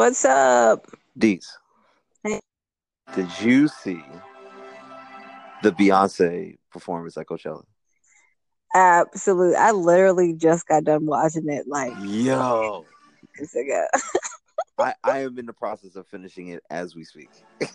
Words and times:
What's 0.00 0.24
up? 0.24 0.86
Deez. 1.18 1.44
Hey. 2.24 2.40
Did 3.14 3.28
you 3.42 3.68
see 3.68 4.02
the 5.62 5.72
Beyonce 5.72 6.56
performance 6.72 7.18
at 7.18 7.26
Coachella? 7.26 7.64
Absolutely. 8.74 9.56
I 9.56 9.72
literally 9.72 10.32
just 10.32 10.66
got 10.66 10.84
done 10.84 11.04
watching 11.04 11.50
it 11.50 11.66
like 11.68 11.92
Yo, 12.00 12.86
minutes 13.36 13.54
ago. 13.54 13.84
I, 14.78 14.94
I 15.04 15.18
am 15.18 15.38
in 15.38 15.44
the 15.44 15.52
process 15.52 15.96
of 15.96 16.06
finishing 16.06 16.48
it 16.48 16.62
as 16.70 16.96
we 16.96 17.04
speak. 17.04 17.28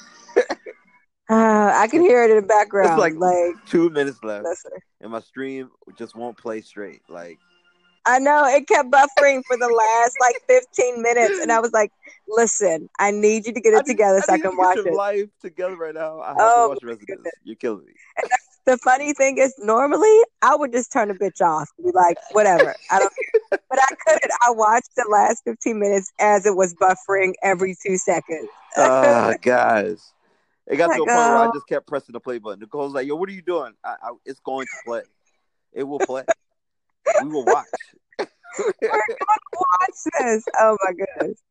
Uh, 1.28 1.72
I 1.76 1.88
can 1.88 2.02
hear 2.02 2.24
it 2.24 2.30
in 2.30 2.38
the 2.38 2.48
background. 2.48 2.92
It's 2.92 3.00
like, 3.00 3.16
like 3.16 3.56
two 3.66 3.90
minutes 3.90 4.24
left, 4.24 4.48
and 5.02 5.12
my 5.12 5.20
stream 5.22 5.72
just 5.98 6.16
won't 6.16 6.38
play 6.38 6.62
straight. 6.62 7.02
Like, 7.10 7.40
I 8.06 8.20
know 8.20 8.46
it 8.46 8.68
kept 8.68 8.92
buffering 8.92 9.42
for 9.48 9.58
the 9.58 9.68
last 9.68 10.16
like 10.22 10.36
15 10.48 11.02
minutes, 11.02 11.40
and 11.42 11.52
I 11.52 11.60
was 11.60 11.72
like, 11.74 11.92
"Listen, 12.28 12.90
I 13.00 13.12
need 13.12 13.46
you 13.48 13.54
to 13.54 13.60
get 13.62 13.74
it 13.74 13.78
I 13.78 13.80
need- 13.80 13.86
together 13.88 14.22
so 14.26 14.34
I 14.34 14.36
need 14.38 14.44
can 14.44 14.58
watch 14.58 14.78
it." 14.78 14.94
life 14.94 15.30
together 15.42 15.76
right 15.76 15.94
now. 15.96 16.20
I 16.22 16.28
have 16.30 16.38
Oh, 16.40 16.64
to 16.64 16.70
watch 16.70 16.80
the 16.82 16.88
rest 16.88 17.02
of 17.02 17.08
this. 17.08 17.16
goodness. 17.16 17.34
You're 17.44 17.56
killing 17.56 17.86
me. 17.86 17.94
The 18.66 18.78
funny 18.80 19.14
thing 19.14 19.38
is, 19.38 19.54
normally 19.60 20.20
I 20.42 20.56
would 20.56 20.72
just 20.72 20.92
turn 20.92 21.10
the 21.10 21.14
bitch 21.14 21.40
off, 21.40 21.70
be 21.84 21.92
like, 21.92 22.18
"Whatever, 22.32 22.76
I 22.92 23.00
don't 23.00 23.14
care." 23.14 23.60
But 23.70 23.80
I 23.82 23.96
couldn't. 24.06 24.32
I 24.46 24.52
watched 24.52 24.96
the 24.96 25.08
last 25.10 25.44
15 25.44 25.80
minutes 25.80 26.12
as 26.20 26.46
it 26.46 26.56
was 26.56 26.74
buffering 26.76 27.34
every 27.44 27.76
two 27.86 27.98
seconds. 27.98 28.48
Ah, 28.78 29.34
guys. 29.42 30.14
It 30.68 30.78
got 30.78 30.88
to 30.88 30.94
a 30.94 30.98
point 30.98 31.08
where 31.08 31.38
I 31.38 31.48
oh. 31.48 31.52
just 31.54 31.68
kept 31.68 31.88
pressing 31.88 32.14
the 32.14 32.20
play 32.20 32.40
button. 32.40 32.60
Nicole's 32.60 32.94
like, 32.94 33.08
"Yo, 33.08 33.16
what 33.16 33.30
are 33.30 33.34
you 33.34 33.42
doing?" 33.42 33.74
I, 33.84 33.96
I, 34.02 34.12
it's 34.26 34.40
going 34.40 34.66
to 34.66 34.74
play. 34.86 35.02
It 35.74 35.84
will 35.84 36.00
play. 36.00 36.24
We 37.22 37.28
will 37.30 37.46
watch. 37.46 37.66
We're 38.58 38.68
gonna 38.82 39.54
watch 39.54 39.98
this. 40.20 40.44
Oh 40.60 40.78
my 40.84 40.94
goodness! 40.94 41.42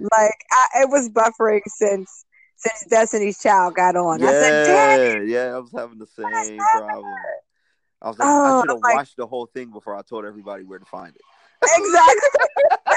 Like 0.00 0.34
I, 0.52 0.82
it 0.82 0.88
was 0.88 1.08
buffering 1.08 1.60
since 1.66 2.24
since 2.56 2.84
Destiny's 2.88 3.38
Child 3.40 3.74
got 3.74 3.96
on. 3.96 4.22
I 4.22 4.32
said, 4.32 4.66
"Damn, 4.66 5.26
Yeah, 5.28 5.46
yeah, 5.46 5.56
I 5.56 5.58
was 5.58 5.72
having 5.74 5.98
the 5.98 6.06
same 6.06 6.58
problem. 6.72 7.14
I 8.00 8.08
was 8.08 8.18
like, 8.18 8.28
Oh, 8.28 8.44
I 8.58 8.60
should 8.60 8.70
have 8.70 8.78
like- 8.82 8.94
watched 8.96 9.16
the 9.16 9.26
whole 9.26 9.46
thing 9.46 9.70
before 9.72 9.96
I 9.96 10.02
told 10.02 10.24
everybody 10.24 10.62
where 10.64 10.78
to 10.78 10.84
find 10.84 11.14
it. 11.14 11.22
exactly." 11.62 12.40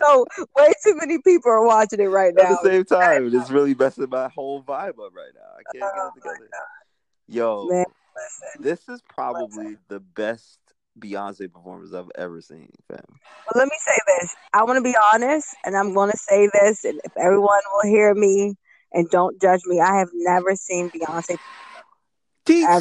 so 0.00 0.26
way 0.56 0.72
too 0.84 0.96
many 0.96 1.18
people 1.22 1.50
are 1.52 1.64
watching 1.64 2.00
it 2.00 2.04
right 2.06 2.34
now. 2.36 2.42
At 2.44 2.48
the 2.62 2.68
same 2.70 2.84
time, 2.84 3.30
it's 3.32 3.50
really 3.50 3.74
messing 3.74 4.08
my 4.10 4.28
whole 4.28 4.62
vibe 4.62 4.98
up 4.98 5.14
right 5.14 5.32
now. 5.34 5.50
I 5.58 5.62
can't 5.72 5.94
get 5.94 6.02
Oh 6.02 6.08
it 6.08 6.20
together. 6.20 6.48
Yo, 7.28 7.68
Man. 7.70 7.84
This 8.60 8.88
is 8.88 9.02
probably 9.02 9.76
the 9.88 10.00
best 10.00 10.58
Beyonce 10.98 11.52
performance 11.52 11.92
I've 11.92 12.10
ever 12.14 12.40
seen, 12.40 12.70
fam. 12.88 13.00
But 13.46 13.56
let 13.56 13.66
me 13.66 13.76
say 13.84 13.98
this. 14.18 14.34
I 14.52 14.64
want 14.64 14.78
to 14.78 14.82
be 14.82 14.94
honest, 15.12 15.54
and 15.64 15.76
I'm 15.76 15.92
going 15.92 16.10
to 16.10 16.16
say 16.16 16.48
this, 16.52 16.84
and 16.84 17.00
if 17.04 17.12
everyone 17.18 17.60
will 17.74 17.90
hear 17.90 18.14
me 18.14 18.54
and 18.92 19.08
don't 19.10 19.40
judge 19.40 19.60
me, 19.66 19.80
I 19.80 19.98
have 19.98 20.08
never 20.14 20.54
seen 20.54 20.90
Beyonce. 20.90 21.36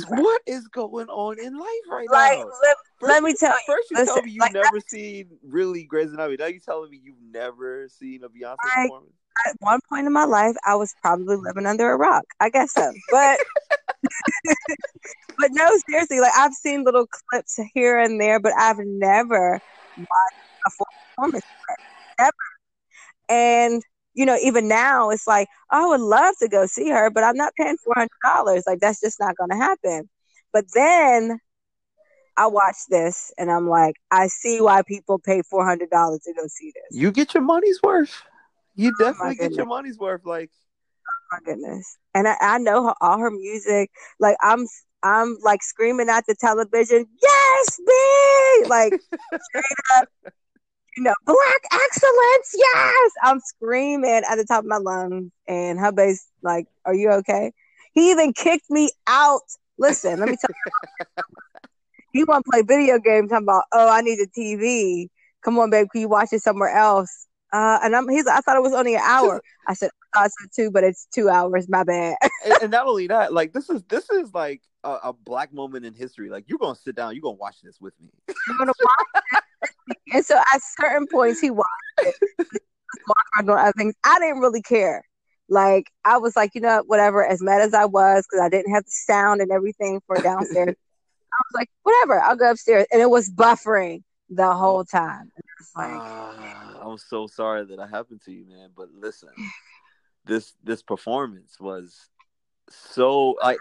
What 0.09 0.41
is 0.45 0.67
going 0.67 1.07
on 1.07 1.39
in 1.39 1.57
life 1.57 1.67
right 1.89 2.07
Like, 2.11 2.37
now? 2.37 2.45
let, 2.45 2.75
First 2.99 3.09
let 3.09 3.23
me 3.23 3.35
tell 3.37 3.51
you. 3.51 3.59
First, 3.67 3.91
you 3.91 3.97
listen, 3.97 4.13
tell 4.15 4.23
me 4.23 4.31
you've 4.31 4.41
like, 4.41 4.53
never 4.53 4.79
seen 4.79 5.29
really 5.43 5.83
Grey's 5.83 6.11
Anatomy. 6.11 6.37
Now 6.37 6.45
you're 6.47 6.59
telling 6.59 6.91
me 6.91 6.99
you've 7.03 7.21
never 7.21 7.87
seen 7.89 8.23
a 8.23 8.29
Beyonce 8.29 8.57
Like, 8.75 8.83
performance. 8.83 9.13
at 9.47 9.55
one 9.59 9.79
point 9.89 10.05
in 10.07 10.13
my 10.13 10.25
life, 10.25 10.55
I 10.65 10.75
was 10.75 10.93
probably 11.01 11.37
living 11.37 11.65
under 11.65 11.91
a 11.91 11.97
rock. 11.97 12.23
I 12.39 12.49
guess 12.49 12.73
so. 12.73 12.91
But 13.11 13.39
but 15.37 15.49
no, 15.51 15.69
seriously, 15.89 16.19
like 16.19 16.31
I've 16.35 16.53
seen 16.53 16.83
little 16.83 17.07
clips 17.29 17.59
here 17.73 17.99
and 17.99 18.19
there, 18.19 18.39
but 18.39 18.53
I've 18.57 18.79
never 18.79 19.59
watched 19.97 20.37
a 20.67 20.69
full 20.71 20.87
performance 21.15 21.45
ever. 22.19 22.31
And 23.29 23.81
you 24.15 24.25
know, 24.25 24.37
even 24.41 24.67
now, 24.67 25.09
it's 25.09 25.27
like 25.27 25.47
oh, 25.71 25.85
I 25.85 25.89
would 25.89 26.01
love 26.01 26.35
to 26.39 26.47
go 26.47 26.65
see 26.65 26.89
her, 26.89 27.09
but 27.09 27.23
I'm 27.23 27.37
not 27.37 27.53
paying 27.55 27.77
four 27.83 27.93
hundred 27.95 28.09
dollars. 28.23 28.63
Like 28.67 28.79
that's 28.79 29.01
just 29.01 29.19
not 29.19 29.35
going 29.37 29.49
to 29.49 29.57
happen. 29.57 30.09
But 30.51 30.65
then 30.73 31.39
I 32.37 32.47
watch 32.47 32.77
this, 32.89 33.31
and 33.37 33.51
I'm 33.51 33.67
like, 33.67 33.95
I 34.11 34.27
see 34.27 34.61
why 34.61 34.81
people 34.87 35.19
pay 35.19 35.41
four 35.41 35.65
hundred 35.65 35.89
dollars 35.89 36.21
to 36.21 36.33
go 36.33 36.43
see 36.47 36.71
this. 36.73 36.99
You 36.99 37.11
get 37.11 37.33
your 37.33 37.43
money's 37.43 37.81
worth. 37.81 38.21
You 38.75 38.91
Oh, 38.99 39.03
definitely 39.03 39.35
get 39.35 39.53
your 39.53 39.67
money's 39.67 39.97
worth. 39.97 40.25
Like, 40.25 40.51
my 41.33 41.39
goodness. 41.45 41.97
And 42.13 42.27
I, 42.27 42.35
I 42.39 42.57
know 42.59 42.87
her, 42.87 42.93
all 43.01 43.17
her 43.19 43.31
music. 43.31 43.91
Like 44.19 44.37
I'm, 44.41 44.67
I'm 45.03 45.37
like 45.43 45.63
screaming 45.63 46.09
at 46.09 46.25
the 46.27 46.35
television, 46.35 47.05
"Yes, 47.21 47.79
me!" 47.79 48.67
Like 48.69 48.93
straight 49.41 49.97
up, 49.97 50.07
you 50.97 51.03
know, 51.03 51.15
black 51.25 51.61
excellence. 51.73 52.55
Yes, 52.55 53.11
I'm 53.23 53.39
screaming 53.39 54.23
at 54.29 54.35
the 54.35 54.45
top 54.45 54.59
of 54.63 54.65
my 54.69 54.77
lungs. 54.77 55.31
And 55.47 55.79
her 55.79 55.91
bass, 55.91 56.27
like, 56.41 56.67
"Are 56.85 56.95
you 56.95 57.11
okay?" 57.11 57.51
He 57.93 58.11
even 58.11 58.33
kicked 58.33 58.69
me 58.69 58.91
out. 59.07 59.41
Listen, 59.77 60.19
let 60.19 60.29
me 60.29 60.37
tell 60.37 60.55
you. 60.65 60.71
he 62.13 62.23
want 62.23 62.45
to 62.45 62.51
play 62.51 62.61
video 62.61 62.99
games. 62.99 63.29
Talking 63.29 63.45
about, 63.45 63.63
"Oh, 63.71 63.89
I 63.89 64.01
need 64.01 64.19
a 64.19 64.27
TV. 64.27 65.09
Come 65.43 65.59
on, 65.59 65.69
babe, 65.69 65.87
can 65.91 66.01
you 66.01 66.09
watch 66.09 66.29
it 66.31 66.41
somewhere 66.41 66.69
else?" 66.75 67.27
Uh, 67.53 67.79
and 67.83 67.95
I'm, 67.95 68.09
he's, 68.09 68.25
I 68.25 68.41
thought 68.41 68.57
it 68.57 68.63
was 68.63 68.73
only 68.73 68.95
an 68.95 69.01
hour. 69.03 69.39
I 69.67 69.75
said, 69.75 69.91
I 70.15 70.19
thought 70.23 70.31
so 70.31 70.47
too, 70.55 70.71
but 70.71 70.83
it's 70.83 71.07
two 71.13 71.29
hours. 71.29 71.69
My 71.69 71.83
bad. 71.83 72.17
and, 72.45 72.53
and 72.63 72.71
not 72.71 72.87
only 72.87 73.07
that, 73.07 73.31
like 73.31 73.53
this 73.53 73.69
is 73.69 73.83
this 73.83 74.09
is 74.09 74.33
like 74.33 74.61
a, 74.83 74.97
a 75.03 75.13
black 75.13 75.53
moment 75.53 75.85
in 75.85 75.93
history. 75.93 76.29
Like 76.29 76.45
you're 76.47 76.57
gonna 76.57 76.75
sit 76.75 76.95
down, 76.95 77.13
you're 77.13 77.21
gonna 77.21 77.35
watch 77.35 77.61
this 77.63 77.79
with 77.79 77.93
me. 78.01 78.09
I'm 78.49 78.57
gonna 78.57 78.73
watch 78.83 79.23
it. 79.33 79.97
And 80.13 80.25
so 80.25 80.37
at 80.37 80.61
certain 80.79 81.07
points 81.11 81.39
he 81.39 81.51
watched 81.51 81.69
it. 81.99 82.15
Doing 83.45 83.57
other 83.57 83.73
things. 83.77 83.93
I 84.03 84.19
didn't 84.19 84.39
really 84.39 84.61
care. 84.61 85.03
Like 85.47 85.91
I 86.05 86.17
was 86.17 86.35
like, 86.35 86.55
you 86.55 86.61
know, 86.61 86.83
whatever. 86.87 87.25
As 87.25 87.41
mad 87.41 87.61
as 87.61 87.73
I 87.73 87.85
was, 87.85 88.25
because 88.29 88.43
I 88.43 88.49
didn't 88.49 88.73
have 88.73 88.85
the 88.85 88.91
sound 88.91 89.41
and 89.41 89.51
everything 89.51 90.01
for 90.07 90.15
downstairs, 90.17 90.75
I 91.33 91.37
was 91.37 91.53
like, 91.53 91.69
whatever. 91.83 92.19
I'll 92.19 92.35
go 92.35 92.49
upstairs, 92.49 92.87
and 92.91 93.01
it 93.01 93.09
was 93.09 93.29
buffering 93.29 94.01
the 94.29 94.53
whole 94.53 94.83
time. 94.85 95.31
It's 95.59 95.71
like, 95.75 95.91
Ah, 95.91 96.72
I'm 96.83 96.97
so 96.97 97.27
sorry 97.27 97.65
that 97.65 97.79
I 97.79 97.87
happened 97.87 98.21
to 98.25 98.31
you, 98.31 98.45
man. 98.45 98.69
But 98.75 98.89
listen, 98.93 99.29
this 100.25 100.53
this 100.63 100.81
performance 100.81 101.59
was 101.59 102.09
so 102.69 103.35
like 103.43 103.59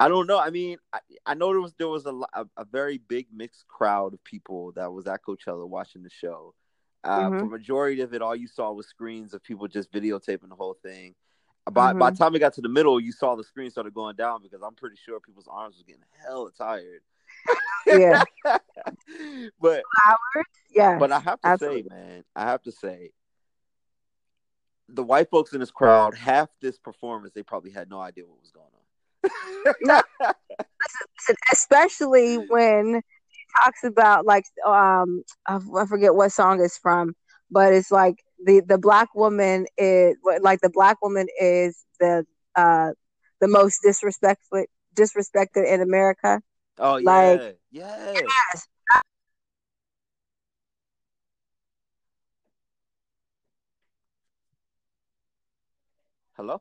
I 0.00 0.08
don't 0.08 0.26
know. 0.26 0.38
I 0.38 0.50
mean, 0.50 0.78
I, 0.92 0.98
I 1.24 1.34
know 1.34 1.52
there 1.52 1.60
was 1.60 1.74
there 1.78 1.88
was 1.88 2.06
a, 2.06 2.14
a 2.32 2.46
a 2.56 2.64
very 2.64 2.98
big 2.98 3.26
mixed 3.32 3.66
crowd 3.68 4.14
of 4.14 4.22
people 4.24 4.72
that 4.72 4.92
was 4.92 5.06
at 5.06 5.22
Coachella 5.22 5.68
watching 5.68 6.02
the 6.02 6.10
show. 6.10 6.54
Uh, 7.04 7.30
Mhm. 7.30 7.40
For 7.40 7.46
majority 7.46 8.00
of 8.00 8.14
it, 8.14 8.22
all 8.22 8.34
you 8.34 8.48
saw 8.48 8.72
was 8.72 8.86
screens 8.86 9.34
of 9.34 9.42
people 9.42 9.68
just 9.68 9.92
videotaping 9.92 10.48
the 10.48 10.54
whole 10.56 10.74
thing. 10.82 11.14
By 11.70 11.92
by 11.92 12.10
Mhm. 12.10 12.12
the 12.12 12.18
time 12.18 12.34
it 12.34 12.40
got 12.40 12.54
to 12.54 12.60
the 12.60 12.68
middle, 12.68 12.98
you 12.98 13.12
saw 13.12 13.36
the 13.36 13.44
screen 13.44 13.70
started 13.70 13.94
going 13.94 14.16
down 14.16 14.42
because 14.42 14.62
I'm 14.62 14.74
pretty 14.74 14.96
sure 14.96 15.20
people's 15.20 15.48
arms 15.48 15.76
was 15.76 15.84
getting 15.84 16.02
hella 16.26 16.50
tired. 16.52 17.02
Yeah, 17.86 18.22
but 19.60 19.82
yeah. 20.74 20.98
but 20.98 21.12
I 21.12 21.20
have 21.20 21.40
to 21.40 21.46
absolutely. 21.46 21.82
say, 21.82 21.88
man, 21.94 22.24
I 22.34 22.44
have 22.44 22.62
to 22.62 22.72
say, 22.72 23.10
the 24.88 25.02
white 25.02 25.30
folks 25.30 25.52
in 25.52 25.60
this 25.60 25.70
crowd, 25.70 26.14
half 26.14 26.48
this 26.60 26.78
performance, 26.78 27.32
they 27.34 27.42
probably 27.42 27.70
had 27.70 27.88
no 27.88 28.00
idea 28.00 28.24
what 28.26 28.40
was 28.40 28.50
going 28.50 28.66
on. 28.66 28.82
Listen, 30.20 31.36
especially 31.52 32.36
when 32.36 32.94
he 33.28 33.44
talks 33.64 33.84
about 33.84 34.26
like 34.26 34.44
um 34.66 35.22
I 35.46 35.58
I 35.76 35.86
forget 35.86 36.14
what 36.14 36.32
song 36.32 36.62
it's 36.62 36.78
from, 36.78 37.14
but 37.50 37.72
it's 37.72 37.90
like 37.90 38.16
the 38.44 38.60
the 38.60 38.78
black 38.78 39.14
woman 39.14 39.66
is 39.78 40.16
like 40.40 40.60
the 40.60 40.70
black 40.70 41.00
woman 41.02 41.26
is 41.40 41.84
the 42.00 42.26
uh 42.56 42.90
the 43.40 43.48
most 43.48 43.80
disrespectful 43.82 44.64
disrespected 44.94 45.66
in 45.66 45.80
America. 45.80 46.40
Oh 46.78 46.96
yeah, 46.96 47.30
Like- 47.32 47.58
yeah. 47.70 48.12
Yes. 48.14 48.68
Hello. 56.36 56.60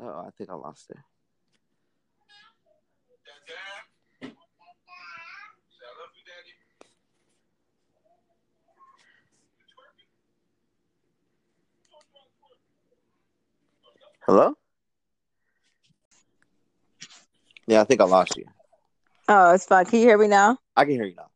Oh, 0.00 0.24
I 0.26 0.30
think 0.36 0.50
I 0.50 0.54
lost 0.54 0.90
it. 0.90 0.96
Hello. 14.26 14.56
Yeah, 17.66 17.80
I 17.80 17.84
think 17.84 18.00
I 18.00 18.04
lost 18.04 18.36
you. 18.36 18.44
Oh, 19.28 19.54
it's 19.54 19.64
fine. 19.64 19.86
Can 19.86 20.00
you 20.00 20.06
hear 20.06 20.18
me 20.18 20.28
now? 20.28 20.58
I 20.76 20.84
can 20.84 20.94
hear 20.94 21.04
you 21.04 21.16
now. 21.16 21.30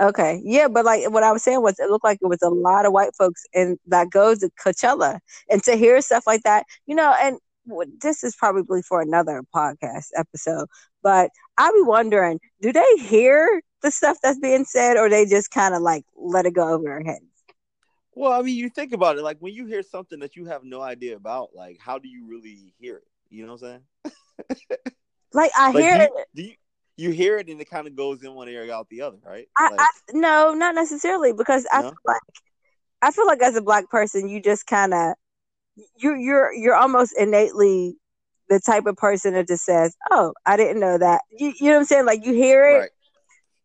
Okay. 0.00 0.40
Yeah, 0.44 0.68
but 0.68 0.84
like 0.84 1.10
what 1.10 1.22
I 1.22 1.32
was 1.32 1.42
saying 1.42 1.62
was 1.62 1.78
it 1.78 1.90
looked 1.90 2.04
like 2.04 2.18
it 2.20 2.26
was 2.26 2.42
a 2.42 2.48
lot 2.48 2.86
of 2.86 2.92
white 2.92 3.14
folks 3.16 3.44
and 3.54 3.78
that 3.86 4.10
goes 4.10 4.38
to 4.40 4.50
Coachella. 4.64 5.18
And 5.50 5.62
to 5.64 5.76
hear 5.76 6.00
stuff 6.00 6.24
like 6.26 6.42
that, 6.42 6.64
you 6.86 6.94
know, 6.94 7.14
and 7.20 7.38
this 8.00 8.24
is 8.24 8.34
probably 8.36 8.82
for 8.82 9.00
another 9.00 9.42
podcast 9.54 10.06
episode, 10.16 10.68
but 11.02 11.30
I 11.58 11.70
be 11.72 11.82
wondering, 11.82 12.40
do 12.62 12.72
they 12.72 12.96
hear 12.98 13.60
the 13.82 13.90
stuff 13.90 14.18
that's 14.22 14.38
being 14.38 14.64
said 14.64 14.96
or 14.96 15.10
they 15.10 15.26
just 15.26 15.50
kind 15.50 15.74
of 15.74 15.82
like 15.82 16.04
let 16.16 16.46
it 16.46 16.54
go 16.54 16.68
over 16.68 16.84
their 16.84 17.02
heads? 17.02 17.24
Well, 18.14 18.32
I 18.32 18.42
mean, 18.42 18.56
you 18.56 18.68
think 18.68 18.92
about 18.92 19.16
it, 19.16 19.22
like 19.22 19.38
when 19.38 19.54
you 19.54 19.66
hear 19.66 19.82
something 19.82 20.18
that 20.20 20.34
you 20.34 20.46
have 20.46 20.64
no 20.64 20.80
idea 20.80 21.16
about, 21.16 21.50
like 21.54 21.78
how 21.78 21.98
do 21.98 22.08
you 22.08 22.26
really 22.26 22.72
hear 22.78 22.96
it? 22.96 23.08
You 23.30 23.46
know 23.46 23.54
what 23.54 23.62
I'm 23.62 23.82
saying? 24.04 24.78
like 25.32 25.50
I 25.58 25.72
Like, 25.72 25.84
hear 25.84 25.94
do 25.94 26.00
it. 26.00 26.10
you, 26.10 26.24
do 26.34 26.42
you 26.42 26.54
you 26.96 27.10
hear 27.10 27.38
it 27.38 27.48
and 27.48 27.60
it 27.60 27.70
kind 27.70 27.86
of 27.86 27.94
goes 27.94 28.22
in 28.24 28.34
one 28.34 28.48
ear 28.48 28.70
out 28.72 28.88
the 28.88 29.02
other, 29.02 29.18
right? 29.24 29.48
I, 29.56 29.70
Like, 29.70 29.80
I 29.80 29.88
no, 30.12 30.54
not 30.54 30.74
necessarily 30.74 31.32
because 31.32 31.66
I 31.72 31.82
No? 31.82 31.88
feel 31.88 31.98
like 32.06 32.22
I 33.02 33.10
feel 33.10 33.26
like 33.26 33.42
as 33.42 33.56
a 33.56 33.62
black 33.62 33.88
person, 33.90 34.28
you 34.28 34.40
just 34.42 34.66
kind 34.66 34.94
of 34.94 35.14
you 35.96 36.14
you're 36.14 36.52
you're 36.54 36.74
almost 36.74 37.14
innately 37.18 37.96
the 38.48 38.60
type 38.60 38.86
of 38.86 38.96
person 38.96 39.34
that 39.34 39.46
just 39.48 39.64
says, 39.64 39.96
"Oh, 40.10 40.32
I 40.46 40.56
didn't 40.56 40.80
know 40.80 40.98
that." 40.98 41.22
You, 41.30 41.52
you 41.60 41.66
know 41.66 41.72
what 41.72 41.78
I'm 41.80 41.84
saying? 41.84 42.06
Like 42.06 42.24
you 42.24 42.32
hear 42.34 42.64
it, 42.66 42.80
right. 42.80 42.90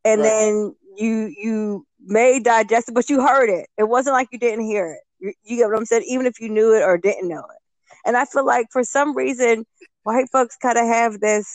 and 0.06 0.22
right. 0.22 0.26
then 0.26 0.76
you 0.98 1.34
you 1.38 1.88
may 2.00 2.40
digest 2.40 2.90
it, 2.90 2.96
but 2.96 3.10
you 3.10 3.22
heard 3.26 3.50
it. 3.50 3.68
It 3.78 3.86
wasn't 3.86 4.14
like 4.14 4.30
you 4.32 4.40
didn't 4.40 4.66
hear 4.66 4.88
it. 4.94 5.02
You, 5.20 5.34
you 5.44 5.58
get 5.58 5.70
what 5.70 5.78
I'm 5.78 5.86
saying? 5.86 6.04
Even 6.08 6.26
if 6.26 6.40
you 6.40 6.50
knew 6.50 6.74
it 6.76 6.84
or 6.84 6.98
didn't 6.98 7.30
know 7.30 7.40
it. 7.40 7.63
And 8.06 8.18
I 8.18 8.26
feel 8.26 8.46
like 8.46 8.68
for 8.72 8.84
some 8.84 9.16
reason, 9.16 9.66
white 10.04 10.30
folks 10.32 10.56
kind 10.62 10.78
of 10.78 10.86
have 10.86 11.20
this. 11.20 11.48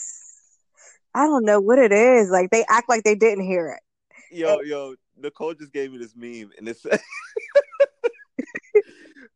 I 1.14 1.24
don't 1.24 1.44
know 1.44 1.60
what 1.60 1.78
it 1.78 1.92
is. 1.92 2.30
Like 2.30 2.50
they 2.50 2.64
act 2.68 2.88
like 2.88 3.02
they 3.04 3.14
didn't 3.14 3.44
hear 3.44 3.68
it. 3.68 3.80
Yo, 4.30 4.60
yo, 4.60 4.94
Nicole 5.16 5.54
just 5.54 5.72
gave 5.72 5.92
me 5.92 5.98
this 5.98 6.14
meme 6.14 6.50
and 6.58 6.68
it 6.68 6.76
said 6.76 7.00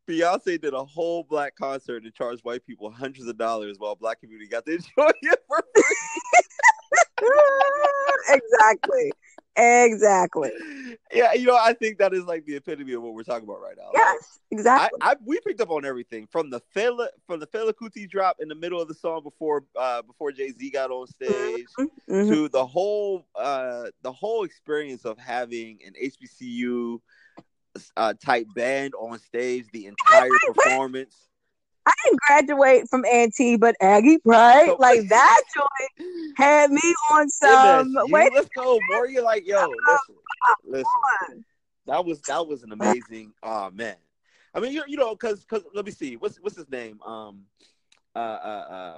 Beyonce 0.08 0.60
did 0.60 0.74
a 0.74 0.84
whole 0.84 1.22
black 1.22 1.56
concert 1.56 2.02
and 2.04 2.12
charged 2.12 2.44
white 2.44 2.66
people 2.66 2.90
hundreds 2.90 3.26
of 3.26 3.38
dollars 3.38 3.76
while 3.78 3.94
black 3.94 4.20
community 4.20 4.48
got 4.48 4.66
to 4.66 4.72
enjoy 4.72 5.10
it 5.22 5.38
for 5.48 5.64
exactly. 8.28 9.12
Exactly. 9.56 10.50
yeah, 11.12 11.34
you 11.34 11.46
know, 11.46 11.58
I 11.60 11.74
think 11.74 11.98
that 11.98 12.14
is 12.14 12.24
like 12.24 12.46
the 12.46 12.56
epitome 12.56 12.92
of 12.94 13.02
what 13.02 13.14
we're 13.14 13.22
talking 13.22 13.44
about 13.44 13.60
right 13.60 13.76
now. 13.76 13.90
Yes, 13.92 14.38
exactly. 14.50 14.98
I 15.02 15.16
we 15.24 15.38
picked 15.40 15.60
up 15.60 15.70
on 15.70 15.84
everything 15.84 16.26
from 16.26 16.48
the 16.50 16.60
Fela 16.74 17.08
from 17.26 17.40
the 17.40 17.46
Fela 17.46 17.72
Kuti 17.72 18.08
drop 18.08 18.36
in 18.40 18.48
the 18.48 18.54
middle 18.54 18.80
of 18.80 18.88
the 18.88 18.94
song 18.94 19.22
before 19.22 19.64
uh 19.78 20.02
before 20.02 20.32
Jay 20.32 20.50
Z 20.50 20.70
got 20.70 20.90
on 20.90 21.06
stage 21.06 21.66
Mhm. 21.78 22.28
to 22.28 22.48
the 22.48 22.64
whole 22.64 23.26
uh 23.34 23.88
the 24.02 24.12
whole 24.12 24.44
experience 24.44 25.04
of 25.04 25.18
having 25.18 25.80
an 25.86 25.92
HBCU 26.02 27.00
uh, 27.96 28.12
type 28.20 28.46
band 28.54 28.94
on 28.94 29.18
stage 29.18 29.66
the 29.72 29.86
entire 29.86 30.28
performance. 30.46 31.28
I 31.86 31.92
didn't 32.04 32.20
graduate 32.26 32.88
from 32.88 33.04
A&T, 33.04 33.56
but 33.56 33.74
Aggie 33.80 34.18
Pride, 34.18 34.66
So- 34.66 34.76
like 34.78 35.00
that 35.08 35.40
joint 35.54 36.08
had 36.36 36.70
me 36.70 36.94
on 37.12 37.28
some. 37.28 37.94
Wait, 38.08 38.32
let's 38.34 38.48
go, 38.54 38.78
more. 38.90 39.08
You're 39.08 39.22
like, 39.24 39.46
yo, 39.46 39.56
listen, 39.86 40.14
listen. 40.64 41.44
That 41.86 42.04
was 42.04 42.20
that 42.22 42.46
was 42.46 42.62
an 42.62 42.72
amazing. 42.72 43.32
Oh 43.42 43.70
man, 43.70 43.96
I 44.54 44.60
mean, 44.60 44.72
you, 44.72 44.82
you 44.86 44.96
know, 44.96 45.10
because 45.14 45.40
because 45.44 45.64
let 45.74 45.84
me 45.84 45.90
see, 45.90 46.16
what's 46.16 46.36
what's 46.38 46.56
his 46.56 46.70
name? 46.70 47.00
Um, 47.02 47.42
uh, 48.14 48.18
uh, 48.18 48.22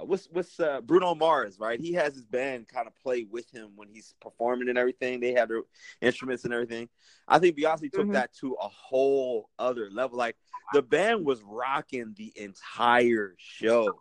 uh 0.01 0.05
what's 0.05 0.27
what's 0.31 0.59
uh, 0.59 0.81
Bruno 0.81 1.15
Mars, 1.15 1.57
right? 1.59 1.79
He 1.79 1.93
has 1.93 2.13
his 2.13 2.25
band 2.25 2.67
kind 2.67 2.87
of 2.87 2.95
play 2.95 3.25
with 3.29 3.49
him 3.51 3.71
when 3.75 3.87
he's 3.87 4.13
performing 4.21 4.69
and 4.69 4.77
everything. 4.77 5.19
They 5.19 5.33
have 5.33 5.47
their 5.47 5.61
instruments 6.01 6.43
and 6.43 6.53
everything. 6.53 6.89
I 7.27 7.39
think 7.39 7.57
Beyonce 7.57 7.91
took 7.91 8.07
Mhm. 8.07 8.13
that 8.13 8.33
to 8.35 8.53
a 8.53 8.67
whole 8.67 9.49
other 9.57 9.89
level. 9.89 10.17
Like 10.17 10.35
the 10.73 10.81
band 10.81 11.25
was 11.25 11.41
rocking 11.43 12.13
the 12.17 12.33
entire 12.35 13.35
show. 13.37 13.99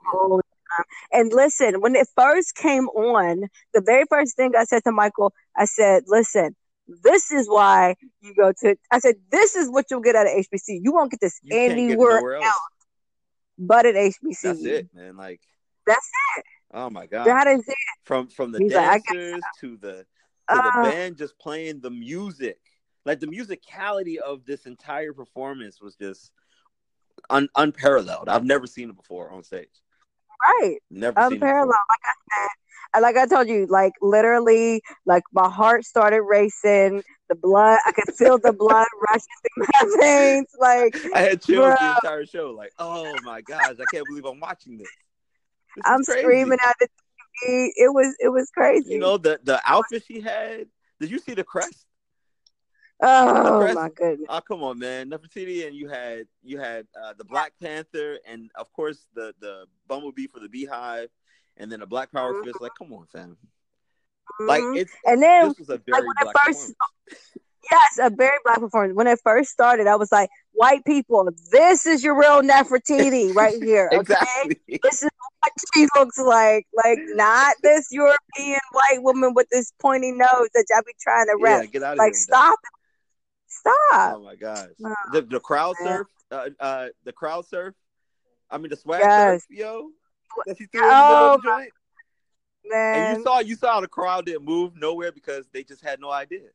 And 1.12 1.32
listen, 1.32 1.80
when 1.80 1.94
it 1.94 2.08
first 2.16 2.56
came 2.56 2.88
on, 2.88 3.48
the 3.72 3.80
very 3.80 4.04
first 4.10 4.36
thing 4.36 4.56
I 4.56 4.64
said 4.64 4.82
to 4.84 4.92
Michael, 4.92 5.32
I 5.56 5.66
said, 5.66 6.04
listen, 6.08 6.56
this 6.88 7.30
is 7.30 7.48
why 7.48 7.94
you 8.20 8.34
go 8.34 8.52
to, 8.60 8.76
I 8.90 8.98
said, 8.98 9.16
this 9.30 9.54
is 9.54 9.70
what 9.70 9.86
you'll 9.90 10.00
get 10.00 10.16
out 10.16 10.26
of 10.26 10.32
HBC. 10.32 10.80
You 10.82 10.92
won't 10.92 11.12
get 11.12 11.20
this 11.20 11.38
You 11.42 11.50
can't 11.50 11.76
get 11.76 11.90
anywhere 11.92 12.34
else. 12.34 12.46
else 12.46 12.73
but 13.58 13.86
at 13.86 13.94
HBC. 13.94 14.40
That's 14.42 14.64
it, 14.64 14.88
man. 14.94 15.16
Like 15.16 15.40
That's 15.86 16.10
it. 16.38 16.44
Oh 16.72 16.90
my 16.90 17.06
god. 17.06 17.26
That 17.26 17.46
is 17.46 17.60
it. 17.66 17.74
from 18.04 18.28
from 18.28 18.52
the 18.52 18.58
He's 18.60 18.74
like, 18.74 19.02
dancers 19.04 19.42
to 19.60 19.76
the 19.76 20.06
to 20.52 20.56
the 20.62 20.72
Uh, 20.78 20.82
band 20.82 21.16
just 21.16 21.38
playing 21.38 21.80
the 21.80 21.90
music 21.90 22.58
like 23.06 23.20
the 23.20 23.26
musicality 23.26 24.16
of 24.18 24.44
this 24.44 24.66
entire 24.66 25.12
performance 25.12 25.80
was 25.80 25.96
just 25.96 26.32
un- 27.30 27.48
unparalleled 27.56 28.28
i've 28.28 28.44
never 28.44 28.66
seen 28.66 28.90
it 28.90 28.96
before 28.96 29.30
on 29.30 29.42
stage 29.42 29.70
right. 30.42 30.78
never 30.90 31.18
Unparalleled. 31.18 31.68
Like 31.68 31.98
I 32.04 32.12
said, 32.30 32.48
and 32.94 33.02
like 33.02 33.16
I 33.16 33.26
told 33.26 33.48
you, 33.48 33.66
like 33.68 33.92
literally, 34.00 34.82
like 35.04 35.24
my 35.32 35.48
heart 35.48 35.84
started 35.84 36.22
racing. 36.22 37.02
The 37.28 37.34
blood, 37.34 37.78
I 37.86 37.92
could 37.92 38.14
feel 38.14 38.38
the 38.38 38.52
blood 38.52 38.86
rushing 39.08 39.26
through 39.56 39.66
my 39.72 39.96
veins. 40.00 40.46
Like 40.60 40.96
i 41.14 41.20
had 41.20 41.42
chills 41.42 41.74
the 41.80 41.94
entire 41.96 42.26
show 42.26 42.50
like 42.50 42.72
oh 42.78 43.14
my 43.24 43.40
gosh 43.40 43.74
i 43.80 43.84
can't 43.92 44.06
believe 44.06 44.26
i'm 44.26 44.38
watching 44.40 44.76
this, 44.76 44.88
This 45.74 45.82
I'm 45.86 46.02
screaming 46.02 46.58
at 46.64 46.76
the 46.78 46.86
TV. 46.86 47.70
It 47.76 47.92
was, 47.92 48.14
it 48.20 48.28
was 48.28 48.50
crazy. 48.50 48.92
you 48.92 48.98
know 49.00 49.16
the 49.16 49.40
the 49.42 49.60
outfit 49.64 50.04
she 50.06 50.20
had 50.20 50.66
did 51.00 51.10
you 51.10 51.18
see 51.18 51.34
the 51.34 51.44
crest 51.44 51.83
oh 53.02 53.72
my 53.74 53.88
goodness. 53.90 54.26
Oh 54.28 54.40
come 54.40 54.62
on, 54.62 54.78
man! 54.78 55.10
Nefertiti, 55.10 55.66
and 55.66 55.74
you 55.76 55.88
had 55.88 56.26
you 56.42 56.58
had 56.58 56.86
uh, 57.00 57.12
the 57.16 57.24
Black 57.24 57.52
Panther, 57.60 58.18
and 58.26 58.50
of 58.54 58.72
course 58.72 59.06
the 59.14 59.34
the 59.40 59.66
Bumblebee 59.86 60.26
for 60.26 60.40
the 60.40 60.48
Beehive, 60.48 61.08
and 61.56 61.70
then 61.70 61.82
a 61.82 61.86
Black 61.86 62.12
Power 62.12 62.34
Mhm. 62.34 62.44
fist. 62.44 62.60
Like, 62.60 62.74
come 62.74 62.92
on, 62.92 63.06
fam! 63.06 63.36
Like 64.40 64.62
Mhm. 64.62 64.78
it's 64.78 64.92
and 65.04 65.22
then 65.22 65.48
this 65.48 65.58
was 65.58 65.68
a 65.70 65.78
very 65.78 66.06
when 66.06 66.14
black 66.20 66.36
first-. 66.44 66.74
Yes, 67.70 67.98
a 67.98 68.10
very 68.10 68.36
black 68.44 68.60
performance. 68.60 68.94
When 68.94 69.06
it 69.06 69.18
first 69.24 69.50
started, 69.50 69.86
I 69.86 69.96
was 69.96 70.12
like, 70.12 70.28
white 70.52 70.84
people, 70.84 71.28
this 71.50 71.86
is 71.86 72.04
your 72.04 72.18
real 72.18 72.42
Nefertiti 72.42 73.34
right 73.34 73.56
here. 73.62 73.88
Okay? 73.92 74.00
exactly. 74.00 74.80
This 74.82 75.02
is 75.02 75.08
what 75.40 75.52
she 75.74 75.86
looks 75.96 76.18
like. 76.18 76.66
Like, 76.74 76.98
not 77.14 77.56
this 77.62 77.88
European 77.90 78.60
white 78.72 79.02
woman 79.02 79.32
with 79.34 79.48
this 79.50 79.72
pointy 79.80 80.12
nose 80.12 80.48
that 80.54 80.66
y'all 80.70 80.82
be 80.84 80.92
trying 81.00 81.26
to 81.26 81.38
Yeah, 81.40 81.64
get 81.64 81.82
out 81.82 81.92
of 81.92 81.98
like, 81.98 82.12
here. 82.12 82.20
that. 82.28 82.36
stop 82.36 82.58
it. 82.62 82.83
Stop. 83.66 84.16
Oh 84.16 84.22
my 84.22 84.34
gosh. 84.36 84.68
No. 84.78 84.94
The 85.12 85.22
the 85.22 85.40
crowd 85.40 85.76
Yeah. 85.80 85.86
surf, 85.86 86.06
uh, 86.30 86.48
uh, 86.60 86.88
the 87.04 87.12
crowd 87.12 87.46
surf. 87.46 87.74
I 88.50 88.58
mean 88.58 88.68
the 88.70 88.76
swag 88.76 89.00
Yes. 89.00 89.16
surf, 89.16 89.42
yo. 89.50 89.90
That 90.46 90.58
she 90.58 90.66
threw 90.66 90.82
in 90.82 90.98
the 90.98 91.04
middle 91.04 91.26
of 91.26 91.42
the 91.42 91.48
Oh, 91.48 91.56
joint. 91.58 91.70
Man. 92.66 92.94
And 92.94 93.18
you 93.18 93.22
saw 93.22 93.38
you 93.40 93.56
saw 93.56 93.80
the 93.80 93.88
crowd 93.88 94.26
didn't 94.26 94.44
move 94.44 94.76
nowhere 94.76 95.12
because 95.12 95.46
they 95.52 95.62
just 95.64 95.82
had 95.82 96.00
no 96.00 96.10
idea. 96.10 96.48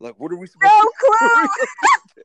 Like, 0.00 0.14
what 0.18 0.32
are 0.32 0.36
we 0.36 0.46
supposed 0.46 0.72
no 0.72 0.80
to 0.80 0.92
clue. 1.20 1.48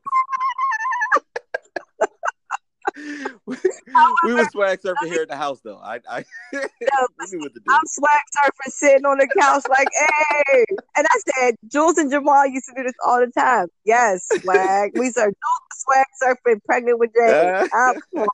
we, 3.46 3.58
we 4.24 4.34
was 4.34 4.48
swag 4.50 4.80
surfing 4.82 5.08
here 5.08 5.24
at 5.24 5.30
the 5.30 5.36
house 5.36 5.60
though. 5.62 5.78
I, 5.78 6.00
I 6.10 6.24
knew 6.54 7.40
what 7.40 7.54
to 7.54 7.60
do. 7.60 7.72
I'm 7.72 7.82
swag 7.86 8.22
surfing, 8.38 8.72
sitting 8.72 9.06
on 9.06 9.18
the 9.18 9.28
couch, 9.38 9.64
like, 9.70 9.90
hey. 9.94 10.66
And 10.96 11.06
I 11.10 11.20
said, 11.34 11.56
Jules 11.68 11.98
and 11.98 12.12
Jamal 12.12 12.48
used 12.48 12.66
to 12.68 12.74
do 12.76 12.84
this 12.84 12.94
all 13.06 13.20
the 13.20 13.32
time. 13.32 13.68
Yes, 13.84 14.28
swag. 14.42 14.92
we 14.96 15.10
said, 15.10 15.26
Jules 15.26 15.36
swag 15.74 16.06
surfing, 16.24 16.64
pregnant 16.66 17.00
with 17.00 17.12
Jay. 17.14 17.66
Um, 17.76 18.28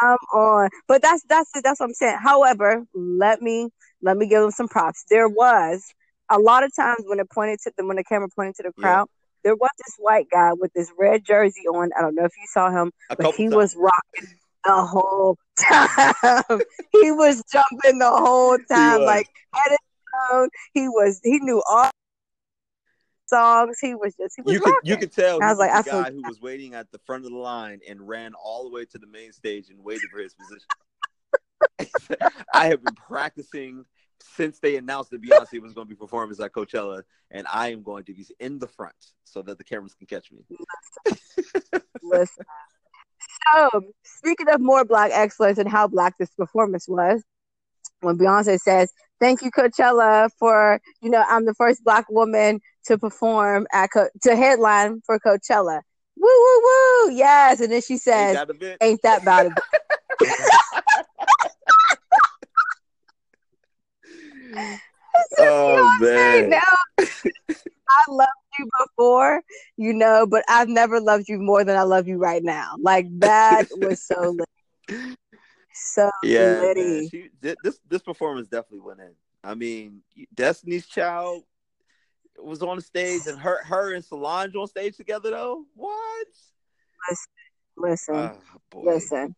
come 0.00 0.18
on. 0.34 0.70
But 0.88 1.02
that's 1.02 1.22
that's 1.28 1.50
it. 1.56 1.64
That's 1.64 1.80
what 1.80 1.86
I'm 1.86 1.94
saying. 1.94 2.18
However, 2.22 2.84
let 2.94 3.42
me 3.42 3.68
let 4.02 4.16
me 4.16 4.28
give 4.28 4.42
them 4.42 4.50
some 4.50 4.68
props. 4.68 5.04
There 5.08 5.28
was 5.28 5.84
a 6.30 6.38
lot 6.38 6.64
of 6.64 6.74
times 6.74 7.04
when 7.06 7.20
it 7.20 7.30
pointed 7.30 7.58
to 7.64 7.72
the 7.76 7.84
when 7.84 7.96
the 7.96 8.04
camera 8.04 8.28
pointed 8.34 8.56
to 8.56 8.62
the 8.64 8.72
Yeah. 8.78 9.04
There 9.44 9.54
was 9.54 9.70
this 9.78 9.94
white 9.98 10.26
guy 10.32 10.52
with 10.54 10.72
this 10.72 10.90
red 10.98 11.24
jersey 11.24 11.66
on. 11.68 11.90
I 11.96 12.02
don't 12.02 12.14
know 12.14 12.24
if 12.24 12.32
you 12.36 12.46
saw 12.52 12.70
him, 12.70 12.90
A 13.10 13.16
but 13.16 13.34
he 13.34 13.44
times. 13.44 13.54
was 13.54 13.76
rocking 13.76 14.38
the 14.64 14.86
whole 14.86 15.36
time. 15.60 16.60
he 16.92 17.12
was 17.12 17.42
jumping 17.52 17.98
the 17.98 18.10
whole 18.10 18.58
time, 18.68 19.02
like 19.02 19.28
had 19.54 19.72
it 19.72 19.80
down. 20.32 20.48
He 20.72 20.88
was 20.88 21.20
he 21.22 21.38
knew 21.40 21.62
all 21.68 21.90
songs. 23.26 23.76
He 23.80 23.94
was 23.94 24.14
just 24.18 24.34
he 24.36 24.42
was 24.42 24.54
you 24.54 24.60
could 24.60 24.74
you 24.82 24.96
could 24.96 25.12
tell 25.12 25.42
I 25.42 25.50
was 25.50 25.58
like, 25.58 25.70
I 25.70 25.82
guy 25.82 26.10
who 26.10 26.22
was 26.22 26.40
waiting 26.40 26.74
at 26.74 26.90
the 26.90 26.98
front 26.98 27.26
of 27.26 27.30
the 27.30 27.38
line 27.38 27.80
and 27.88 28.08
ran 28.08 28.32
all 28.34 28.64
the 28.64 28.70
way 28.70 28.86
to 28.86 28.98
the 28.98 29.06
main 29.06 29.32
stage 29.32 29.68
and 29.68 29.84
waited 29.84 30.08
for 30.10 30.20
his 30.20 30.34
position. 30.34 30.68
I 32.54 32.68
have 32.68 32.82
been 32.82 32.94
practicing 32.94 33.84
since 34.36 34.58
they 34.58 34.76
announced 34.76 35.10
that 35.10 35.22
Beyonce 35.22 35.60
was 35.60 35.74
going 35.74 35.86
to 35.86 35.94
be 35.94 35.98
performing 35.98 36.36
at 36.40 36.52
Coachella, 36.52 37.02
and 37.30 37.46
I 37.52 37.72
am 37.72 37.82
going 37.82 38.04
to 38.04 38.14
be 38.14 38.26
in 38.40 38.58
the 38.58 38.66
front 38.66 38.94
so 39.24 39.42
that 39.42 39.58
the 39.58 39.64
cameras 39.64 39.94
can 39.94 40.06
catch 40.06 40.32
me. 40.32 40.44
Listen. 42.02 42.44
So, 43.52 43.82
speaking 44.04 44.48
of 44.48 44.60
more 44.60 44.84
black 44.84 45.10
excellence 45.12 45.58
and 45.58 45.68
how 45.68 45.86
black 45.86 46.14
this 46.18 46.30
performance 46.30 46.88
was, 46.88 47.22
when 48.00 48.18
Beyonce 48.18 48.58
says, 48.58 48.92
"Thank 49.20 49.42
you, 49.42 49.50
Coachella, 49.50 50.30
for 50.38 50.80
you 51.02 51.10
know 51.10 51.24
I'm 51.28 51.44
the 51.44 51.54
first 51.54 51.84
black 51.84 52.06
woman 52.08 52.60
to 52.86 52.98
perform 52.98 53.66
at 53.72 53.90
Co- 53.92 54.10
to 54.22 54.36
headline 54.36 55.02
for 55.06 55.18
Coachella." 55.18 55.80
Woo 56.16 56.28
woo 56.28 56.60
woo! 56.62 57.12
Yes, 57.12 57.60
and 57.60 57.72
then 57.72 57.82
she 57.82 57.96
says, 57.96 58.34
that 58.34 58.50
a 58.50 58.54
bit? 58.54 58.78
"Ain't 58.80 59.02
that 59.02 59.22
about 59.22 59.46
it?" 59.46 59.52
oh 65.38 65.93
Beyonce, 65.93 65.93
man! 66.04 66.60
I 67.88 68.10
loved 68.10 68.30
you 68.58 68.68
before, 68.86 69.42
you 69.76 69.92
know, 69.92 70.26
but 70.26 70.44
I've 70.48 70.68
never 70.68 71.00
loved 71.00 71.28
you 71.28 71.38
more 71.38 71.64
than 71.64 71.76
I 71.76 71.82
love 71.82 72.08
you 72.08 72.18
right 72.18 72.42
now. 72.42 72.76
Like 72.80 73.06
that 73.20 73.66
was 73.72 74.02
so 74.02 74.36
lit. 74.90 75.16
So 75.74 76.10
Yeah, 76.22 76.60
litty. 76.60 77.08
She, 77.08 77.30
this 77.40 77.78
this 77.88 78.02
performance 78.02 78.48
definitely 78.48 78.86
went 78.86 79.00
in. 79.00 79.12
I 79.42 79.54
mean, 79.54 80.02
Destiny's 80.34 80.86
Child 80.86 81.44
was 82.38 82.62
on 82.62 82.76
the 82.76 82.82
stage, 82.82 83.22
and 83.26 83.38
her 83.38 83.62
her 83.64 83.94
and 83.94 84.04
Solange 84.04 84.54
on 84.56 84.66
stage 84.66 84.96
together 84.96 85.30
though. 85.30 85.64
What? 85.74 86.26
Listen, 87.76 88.14
Oh 88.14 88.82
listen. 88.82 89.34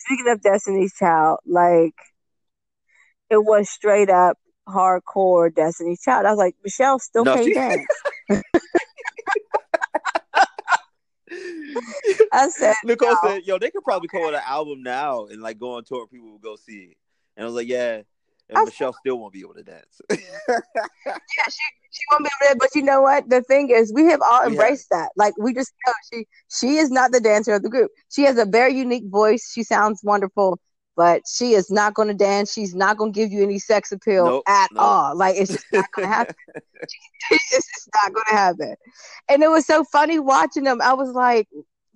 Speaking 0.00 0.28
of 0.28 0.42
Destiny's 0.42 0.94
Child, 0.94 1.38
like 1.46 1.94
it 3.30 3.42
was 3.42 3.70
straight 3.70 4.10
up 4.10 4.36
hardcore 4.70 5.54
Destiny 5.54 5.96
Child. 6.02 6.26
I 6.26 6.30
was 6.30 6.38
like, 6.38 6.54
Michelle 6.64 6.98
still 6.98 7.24
No, 7.24 7.34
can't 7.34 7.54
dance. 7.54 7.86
I 12.32 12.48
said, 12.48 12.74
Nicole 12.84 13.10
no. 13.10 13.18
said, 13.22 13.42
"Yo, 13.44 13.58
they 13.58 13.70
could 13.70 13.84
probably 13.84 14.08
call 14.08 14.28
it 14.28 14.34
an 14.34 14.42
album 14.46 14.82
now 14.82 15.26
and 15.26 15.40
like 15.40 15.58
go 15.58 15.76
on 15.76 15.84
tour. 15.84 16.02
and 16.02 16.10
People 16.10 16.30
will 16.30 16.38
go 16.38 16.56
see 16.56 16.90
it." 16.92 16.96
And 17.36 17.44
I 17.44 17.46
was 17.46 17.54
like, 17.54 17.68
"Yeah." 17.68 18.02
And 18.48 18.58
I- 18.58 18.64
Michelle 18.64 18.92
still 18.92 19.18
won't 19.18 19.32
be 19.32 19.40
able 19.40 19.54
to 19.54 19.62
dance. 19.62 20.00
yeah, 20.10 20.16
she 20.16 21.64
she 21.92 22.02
won't 22.10 22.24
be 22.24 22.30
able 22.46 22.54
to. 22.54 22.56
But 22.58 22.74
you 22.74 22.82
know 22.82 23.00
what? 23.00 23.28
The 23.28 23.42
thing 23.42 23.70
is, 23.70 23.92
we 23.94 24.04
have 24.06 24.20
all 24.22 24.42
embraced 24.44 24.88
that. 24.90 25.10
Like 25.16 25.34
we 25.38 25.54
just 25.54 25.72
know 25.86 25.92
she 26.12 26.26
she 26.48 26.76
is 26.78 26.90
not 26.90 27.12
the 27.12 27.20
dancer 27.20 27.54
of 27.54 27.62
the 27.62 27.68
group. 27.70 27.90
She 28.10 28.22
has 28.22 28.38
a 28.38 28.44
very 28.44 28.74
unique 28.74 29.04
voice. 29.06 29.52
She 29.52 29.62
sounds 29.62 30.00
wonderful, 30.02 30.58
but 31.00 31.22
she 31.26 31.52
is 31.54 31.70
not 31.70 31.94
going 31.94 32.08
to 32.08 32.14
dance. 32.14 32.52
She's 32.52 32.74
not 32.74 32.98
going 32.98 33.12
to 33.14 33.18
give 33.18 33.32
you 33.32 33.42
any 33.42 33.58
sex 33.58 33.90
appeal 33.90 34.26
Nope, 34.26 34.42
at 34.46 34.68
nope. 34.72 34.82
all. 34.82 35.16
Like 35.16 35.36
it's 35.36 35.50
just 35.52 35.64
not 35.72 35.86
going 35.96 36.06
to 36.08 36.14
happen. 36.14 36.34
it's 37.30 37.50
just 37.50 37.88
not 37.94 38.12
going 38.12 38.24
to 38.28 38.34
happen. 38.34 38.74
And 39.30 39.42
it 39.42 39.48
was 39.48 39.64
so 39.66 39.82
funny 39.84 40.18
watching 40.18 40.64
them. 40.64 40.82
I 40.82 40.92
was 40.92 41.10
like, 41.12 41.48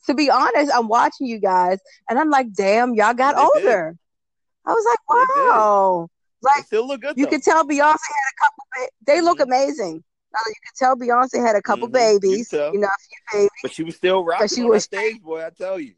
to 0.07 0.15
be 0.15 0.31
honest, 0.31 0.73
I'm 0.75 0.89
watching 0.89 1.27
you 1.27 1.39
guys, 1.39 1.79
and 2.09 2.19
I'm 2.19 2.31
like, 2.31 2.53
damn, 2.55 2.95
y'all 2.95 3.13
got 3.15 3.35
They 3.37 3.61
did. 3.61 3.67
older. 3.69 3.97
I 4.67 4.73
was 4.73 4.85
like, 4.89 4.99
They 5.19 5.35
did. 5.41 5.49
wow. 5.51 6.09
They 6.43 6.49
Like 6.57 6.65
still 6.67 6.87
look 6.87 7.01
good. 7.03 7.15
you 7.19 7.25
though. 7.27 7.31
could 7.31 7.43
tell 7.43 7.65
Beyonce 7.65 7.79
had 7.83 8.31
a 8.33 8.37
couple. 8.43 8.65
Ba- 8.77 8.89
they 9.07 9.21
look 9.21 9.39
Mhm. 9.39 9.45
amazing. 9.45 10.05
Uh, 10.35 10.41
you 10.49 10.55
could 10.67 10.77
tell 10.79 10.97
Beyonce 10.97 11.47
had 11.47 11.57
a 11.57 11.63
couple 11.63 11.89
Mhm. 11.89 11.93
babies. 11.93 12.53
You. 12.53 12.71
You 12.73 12.79
know, 12.81 12.89
a 12.89 13.01
few 13.09 13.19
babies. 13.41 13.51
but 13.63 13.73
she 13.73 13.83
was 13.85 13.97
still 13.97 14.25
rocking 14.25 14.49
she 14.49 14.63
on 14.63 14.69
was- 14.69 14.85
stage, 14.85 15.21
boy. 15.23 15.45
I 15.47 15.51
tell 15.51 15.79
you. 15.79 15.95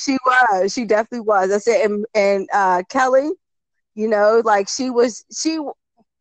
She 0.00 0.16
was. 0.24 0.72
She 0.72 0.84
definitely 0.84 1.20
was. 1.20 1.52
I 1.52 1.58
said, 1.58 1.84
and, 1.84 2.06
and 2.14 2.48
uh, 2.52 2.82
Kelly, 2.88 3.30
you 3.94 4.08
know, 4.08 4.42
like 4.44 4.68
she 4.68 4.90
was. 4.90 5.24
She. 5.36 5.58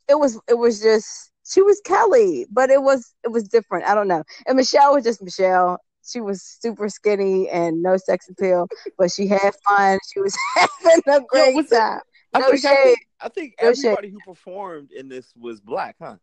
It 0.08 0.20
was. 0.20 0.40
It 0.48 0.58
was 0.58 0.82
just. 0.82 1.32
She 1.46 1.62
was 1.62 1.82
Kelly, 1.86 2.46
but 2.52 2.70
it 2.70 2.82
was. 2.84 3.14
It 3.24 3.32
was 3.32 3.48
different. 3.48 3.86
I 3.86 3.96
don't 3.96 4.08
know. 4.08 4.24
And 4.48 4.58
Michelle 4.58 4.94
was 4.94 5.04
just 5.04 5.22
Michelle. 5.22 5.80
She 6.06 6.22
was 6.22 6.42
super 6.42 6.90
skinny 6.90 7.50
and 7.50 7.82
no 7.84 7.98
sex 7.98 8.28
appeal, 8.30 8.68
but 8.98 9.12
she 9.12 9.28
had 9.28 9.52
fun. 9.68 10.00
She 10.12 10.20
was 10.20 10.36
having 10.56 11.02
a 11.08 11.22
great 11.28 11.70
that? 11.70 11.80
time. 11.80 12.02
I 12.34 12.40
No 12.40 12.50
think, 12.52 12.66
I 12.66 12.76
shade. 12.76 12.84
think, 12.84 13.00
I 13.22 13.30
think 13.30 13.56
No 13.62 13.74
shade. 13.74 13.86
everybody 13.86 14.10
who 14.10 14.20
performed 14.26 14.92
in 14.92 15.08
this 15.10 15.32
was 15.40 15.62
black, 15.62 15.96
huh? 16.02 16.16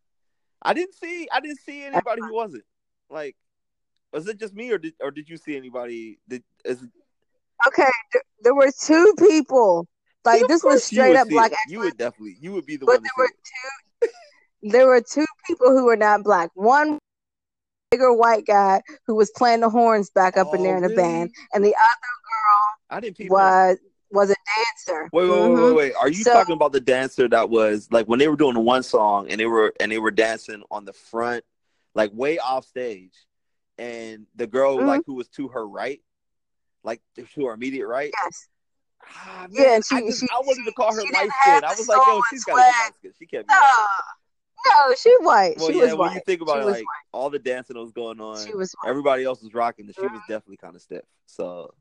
I 0.62 0.75
didn't 0.75 0.94
see. 0.94 1.28
I 1.32 1.40
didn't 1.40 1.60
see 1.60 1.84
anybody 1.84 2.22
who 2.22 2.34
wasn't. 2.34 2.64
Like, 3.08 3.36
was 4.12 4.26
it 4.26 4.38
just 4.38 4.54
me, 4.54 4.70
or 4.72 4.78
did 4.78 4.94
or 5.00 5.10
did 5.10 5.28
you 5.28 5.36
see 5.36 5.56
anybody? 5.56 6.18
Did 6.28 6.42
is, 6.64 6.82
Okay, 7.68 7.90
th- 8.12 8.25
there 8.42 8.54
were 8.54 8.70
two 8.80 9.14
people. 9.18 9.86
Like 10.25 10.42
Of 10.42 10.48
this 10.48 10.64
was 10.64 10.82
straight 10.84 11.16
up 11.16 11.28
black 11.28 11.52
it. 11.52 11.58
You 11.68 11.80
would 11.80 11.96
definitely. 11.96 12.36
You 12.40 12.52
would 12.52 12.66
be 12.66 12.76
the 12.76 12.84
But 12.86 12.96
one 12.96 13.02
there 13.02 13.10
were 13.16 13.28
two. 13.28 14.08
There 14.62 14.86
were 14.86 15.00
two 15.00 15.25
people 15.46 15.68
who 15.70 15.84
were 15.84 15.96
not 15.96 16.25
black. 16.25 16.50
One 16.54 16.98
bigger 17.92 18.12
white 18.12 18.44
guy 18.46 18.82
who 19.06 19.14
was 19.14 19.30
playing 19.36 19.60
the 19.60 19.70
horns 19.70 20.10
back 20.10 20.36
up 20.36 20.52
in 20.52 20.60
Oh, 20.60 20.62
there 20.64 20.76
in 20.76 20.82
the 20.82 20.88
really? 20.88 21.00
band, 21.02 21.30
and 21.54 21.64
the 21.64 21.75
other 21.75 22.12
girl 22.25 22.75
I 22.90 23.00
didn't 23.00 23.16
peep 23.16 23.28
girl 23.28 23.38
that. 23.38 23.68
was 23.68 23.78
was 24.10 24.30
a 24.30 24.34
dancer. 24.86 25.08
Wait, 25.12 25.28
wait, 25.28 25.38
wait, 25.40 25.48
Mhm. 25.50 25.64
wait, 25.66 25.76
wait. 25.76 25.94
Are 25.94 26.08
you 26.08 26.22
So- 26.25 26.32
talking 26.32 26.54
about 26.54 26.72
the 26.72 26.80
dancer 26.80 27.28
that 27.28 27.50
was 27.50 27.88
like 27.92 28.06
when 28.06 28.18
they 28.18 28.28
were 28.28 28.36
doing 28.36 28.54
the 28.54 28.60
one 28.60 28.82
song 28.82 29.28
and 29.30 29.38
they 29.38 29.46
were 29.46 29.72
and 29.80 29.90
they 29.92 29.98
were 29.98 30.10
dancing 30.12 30.62
on 30.70 30.84
the 30.84 30.92
front, 30.92 31.44
like 31.94 32.10
way 32.12 32.38
off 32.38 32.64
stage, 32.66 33.14
and 33.78 34.26
the 34.34 34.46
girl 34.46 34.78
Mhm. 34.78 34.86
like 34.86 35.02
who 35.06 35.14
was 35.14 35.28
to 35.30 35.48
her 35.48 35.66
right, 35.66 36.00
like 36.87 37.02
to 37.16 37.26
her 37.47 37.52
immediate 37.52 37.87
right. 37.87 38.12
Yes. 38.25 38.49
Ah, 39.05 39.47
man, 39.50 39.50
Yeah, 39.52 39.75
and 39.76 39.85
she- 39.85 39.95
I, 39.97 40.00
just, 40.00 40.21
she- 40.21 40.28
I 40.33 40.38
wanted 40.40 40.64
to 40.64 40.73
call 40.73 40.95
her 40.95 41.00
she 41.02 41.12
light 41.12 41.23
didn't 41.23 41.33
skin. 41.43 41.64
I 41.64 41.71
was 41.76 41.88
like, 41.88 42.07
yo, 42.07 42.21
she's 42.31 42.45
got 42.45 42.52
to 42.55 42.57
be 42.59 42.62
swag. 42.62 42.93
light. 43.05 43.14
She 43.19 43.26
can't 43.26 43.47
be. 43.47 43.52
No, 43.52 44.88
no, 44.88 44.95
she 44.95 45.14
white. 45.21 45.57
Well, 45.59 45.69
she 45.69 45.75
yeah, 45.76 45.83
was 45.85 45.90
when 45.90 45.99
white. 45.99 46.14
you 46.14 46.21
think 46.25 46.40
about 46.40 46.55
she 46.57 46.61
it, 46.62 46.66
like 46.66 46.75
white. 46.87 46.87
all 47.12 47.31
the 47.31 47.38
dancing 47.38 47.75
that 47.75 47.81
was 47.83 47.93
going 47.93 48.21
on, 48.21 48.45
She 48.47 48.55
was 48.55 48.75
white. 48.81 48.88
everybody 48.90 49.25
else 49.25 49.43
was 49.43 49.52
rocking, 49.55 49.85
and 49.87 49.95
she 49.95 50.00
was 50.07 50.21
definitely 50.28 50.57
kind 50.57 50.75
of 50.75 50.83
stiff. 50.83 51.05
So 51.26 51.75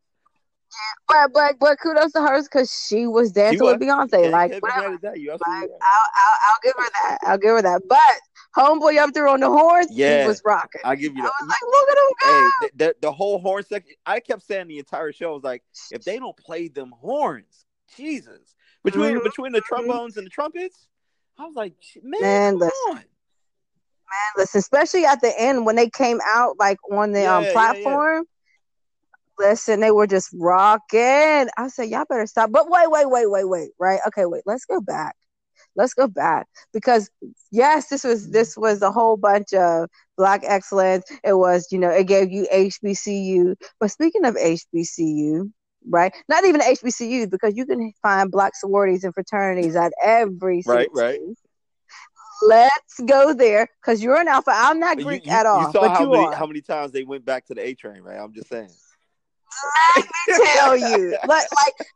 But 1.08 1.32
but 1.34 1.56
but 1.60 1.80
kudos 1.80 2.12
to 2.14 2.22
hers 2.22 2.44
because 2.48 2.72
she 2.88 3.08
was 3.08 3.32
dancing 3.32 3.58
was. 3.60 3.74
with 3.80 3.82
Beyonce. 3.88 4.12
can't, 4.24 4.32
like 4.32 4.52
whatever. 4.62 4.82
mad 4.82 4.94
at 4.96 5.02
that. 5.02 5.18
Like. 5.18 5.42
I'll, 5.42 5.70
I'll 5.72 6.38
I'll 6.50 6.58
give 6.64 6.74
her 6.78 6.90
that. 7.04 7.18
I'll 7.24 7.38
give 7.38 7.52
her 7.52 7.62
that. 7.62 7.82
But 7.88 8.00
homeboy 8.56 8.98
up 8.98 9.14
there 9.14 9.28
on 9.28 9.40
the 9.40 9.50
horns, 9.50 9.88
Yeah. 9.92 10.22
he 10.22 10.28
was 10.28 10.42
rocking. 10.46 10.82
I 10.84 10.96
give 10.96 11.16
you 11.16 11.22
that. 11.24 11.32
I 11.40 11.44
was 11.44 11.50
like, 11.50 11.62
look 11.72 11.90
at 11.90 11.98
him 11.98 12.16
go. 12.22 12.28
Hey, 12.28 12.70
the, 12.78 12.86
the, 12.86 12.96
the 13.08 13.12
whole 13.12 13.40
horn 13.40 13.64
section. 13.64 13.96
I 14.06 14.20
kept 14.20 14.44
saying 14.44 14.68
the 14.68 14.80
entire 14.80 15.12
show 15.12 15.32
I 15.32 15.34
was 15.34 15.44
like, 15.44 15.64
if 15.92 16.04
they 16.04 16.18
don't 16.20 16.36
play 16.38 16.68
them 16.68 16.94
horns, 17.00 17.66
Jesus, 17.96 18.56
between 18.84 19.16
Mhm. 19.20 19.24
between 19.24 19.52
the 19.52 19.62
trombones 19.62 20.18
and 20.18 20.26
the 20.26 20.30
trumpets, 20.32 20.88
I 21.38 21.46
was 21.46 21.56
like, 21.56 21.74
man, 22.02 22.22
Man, 22.22 22.54
come 22.54 22.60
listen. 22.60 22.98
on. 22.98 23.04
listen, 24.38 24.60
especially 24.60 25.06
at 25.06 25.22
the 25.22 25.34
end 25.40 25.66
when 25.66 25.76
they 25.76 25.90
came 25.90 26.20
out 26.26 26.58
like 26.60 26.78
on 26.92 27.12
the 27.12 27.22
Yeah, 27.22 27.38
um 27.38 27.44
yeah, 27.44 27.50
yeah. 27.50 27.54
platform. 27.54 28.26
Listen, 29.38 29.82
they 29.82 29.92
were 29.92 30.08
just 30.08 30.30
rocking. 30.34 31.50
I 31.58 31.68
said, 31.68 31.90
y'all 31.90 32.06
better 32.08 32.26
stop. 32.26 32.52
But 32.52 32.70
wait, 32.70 32.90
wait, 32.90 33.10
wait, 33.10 33.30
wait, 33.30 33.44
wait. 33.50 33.72
Right? 33.78 34.00
Okay, 34.08 34.26
wait. 34.26 34.44
Let's 34.46 34.64
go 34.66 34.80
back. 34.80 35.16
Let's 35.75 35.94
go 35.94 36.08
back 36.08 36.48
because 36.74 37.10
yes, 37.51 37.89
this 37.89 38.03
was 38.03 38.24
mm-hmm. 38.24 38.32
this 38.34 38.58
was 38.58 38.82
a 38.82 38.91
whole 38.91 39.17
bunch 39.17 39.53
of 39.53 39.89
black 40.17 40.41
excellence. 40.46 41.05
It 41.24 41.34
was, 41.34 41.67
you 41.72 41.79
know, 41.79 41.89
it 41.89 42.08
gave 42.08 42.32
you 42.32 42.48
HBCU. 42.53 43.55
But 43.79 43.91
speaking 43.91 44.25
of 44.25 44.36
HBCU, 44.36 45.51
right? 45.89 46.13
Not 46.29 46.46
even 46.46 46.62
HBCU 46.62 47.29
because 47.29 47.55
you 47.55 47.65
can 47.65 47.91
find 48.01 48.32
black 48.32 48.55
sororities 48.55 49.03
and 49.03 49.13
fraternities 49.13 49.75
at 49.75 49.94
every 50.03 50.63
Right, 50.65 50.89
right. 50.94 51.20
Let's 52.41 53.00
go 53.05 53.34
there 53.34 53.67
because 53.82 54.03
you're 54.03 54.20
an 54.20 54.27
alpha. 54.27 54.51
I'm 54.53 54.79
not 54.79 55.00
You, 55.00 55.05
Greek 55.05 55.25
you- 55.25 55.32
at 55.32 55.46
all, 55.46 55.62
you 55.67 55.72
saw 55.72 55.89
how 55.89 56.01
you 56.01 56.12
many 56.12 56.25
are. 56.25 56.36
how 56.36 56.46
many 56.46 56.62
times 56.62 56.91
they 56.91 57.03
went 57.03 57.25
back 57.25 57.46
to 57.48 57.53
the 57.53 57.65
A 57.65 57.74
train, 57.74 58.01
right? 58.01 58.20
I'm 58.20 58.34
just 58.34 58.50
saying. 58.50 58.70
Let 59.96 60.05
me 60.27 60.46
tell 60.53 60.77
you, 60.77 61.17
like, 61.27 61.48
like 61.51 61.88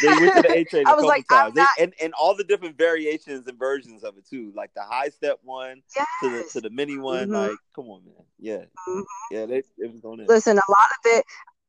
they 0.00 0.08
went 0.08 0.32
to 0.34 0.42
the 0.42 0.52
A 0.56 0.64
train 0.70 0.86
a 0.86 0.90
I 0.90 0.92
was 0.94 1.02
couple 1.02 1.08
like, 1.08 1.26
I'm 1.30 1.38
times, 1.38 1.54
They- 1.54 1.60
not- 1.62 1.68
and 1.80 1.94
and 2.00 2.14
all 2.14 2.34
the 2.36 2.44
different 2.44 2.76
variations 2.78 3.46
and 3.46 3.58
versions 3.58 4.04
of 4.04 4.16
it 4.18 4.26
too, 4.28 4.52
like 4.54 4.72
the 4.74 4.82
high 4.82 5.08
step 5.08 5.38
one 5.42 5.82
to 6.22 6.28
the 6.30 6.44
to 6.52 6.60
the 6.60 6.70
mini 6.70 6.98
one. 6.98 7.28
Mhm. 7.28 7.32
Like, 7.48 7.56
come 7.74 7.86
on, 7.90 8.02
man, 8.04 8.14
yeah, 8.38 8.64
Mhm. 8.88 9.04
yeah, 9.30 9.46
they, 9.46 9.58
it 9.78 9.90
was 9.92 10.00
going 10.00 10.20
in. 10.20 10.26
Listen, 10.26 10.56
a 10.58 10.70
lot 10.70 10.90
of 10.98 11.10
it, 11.18 11.24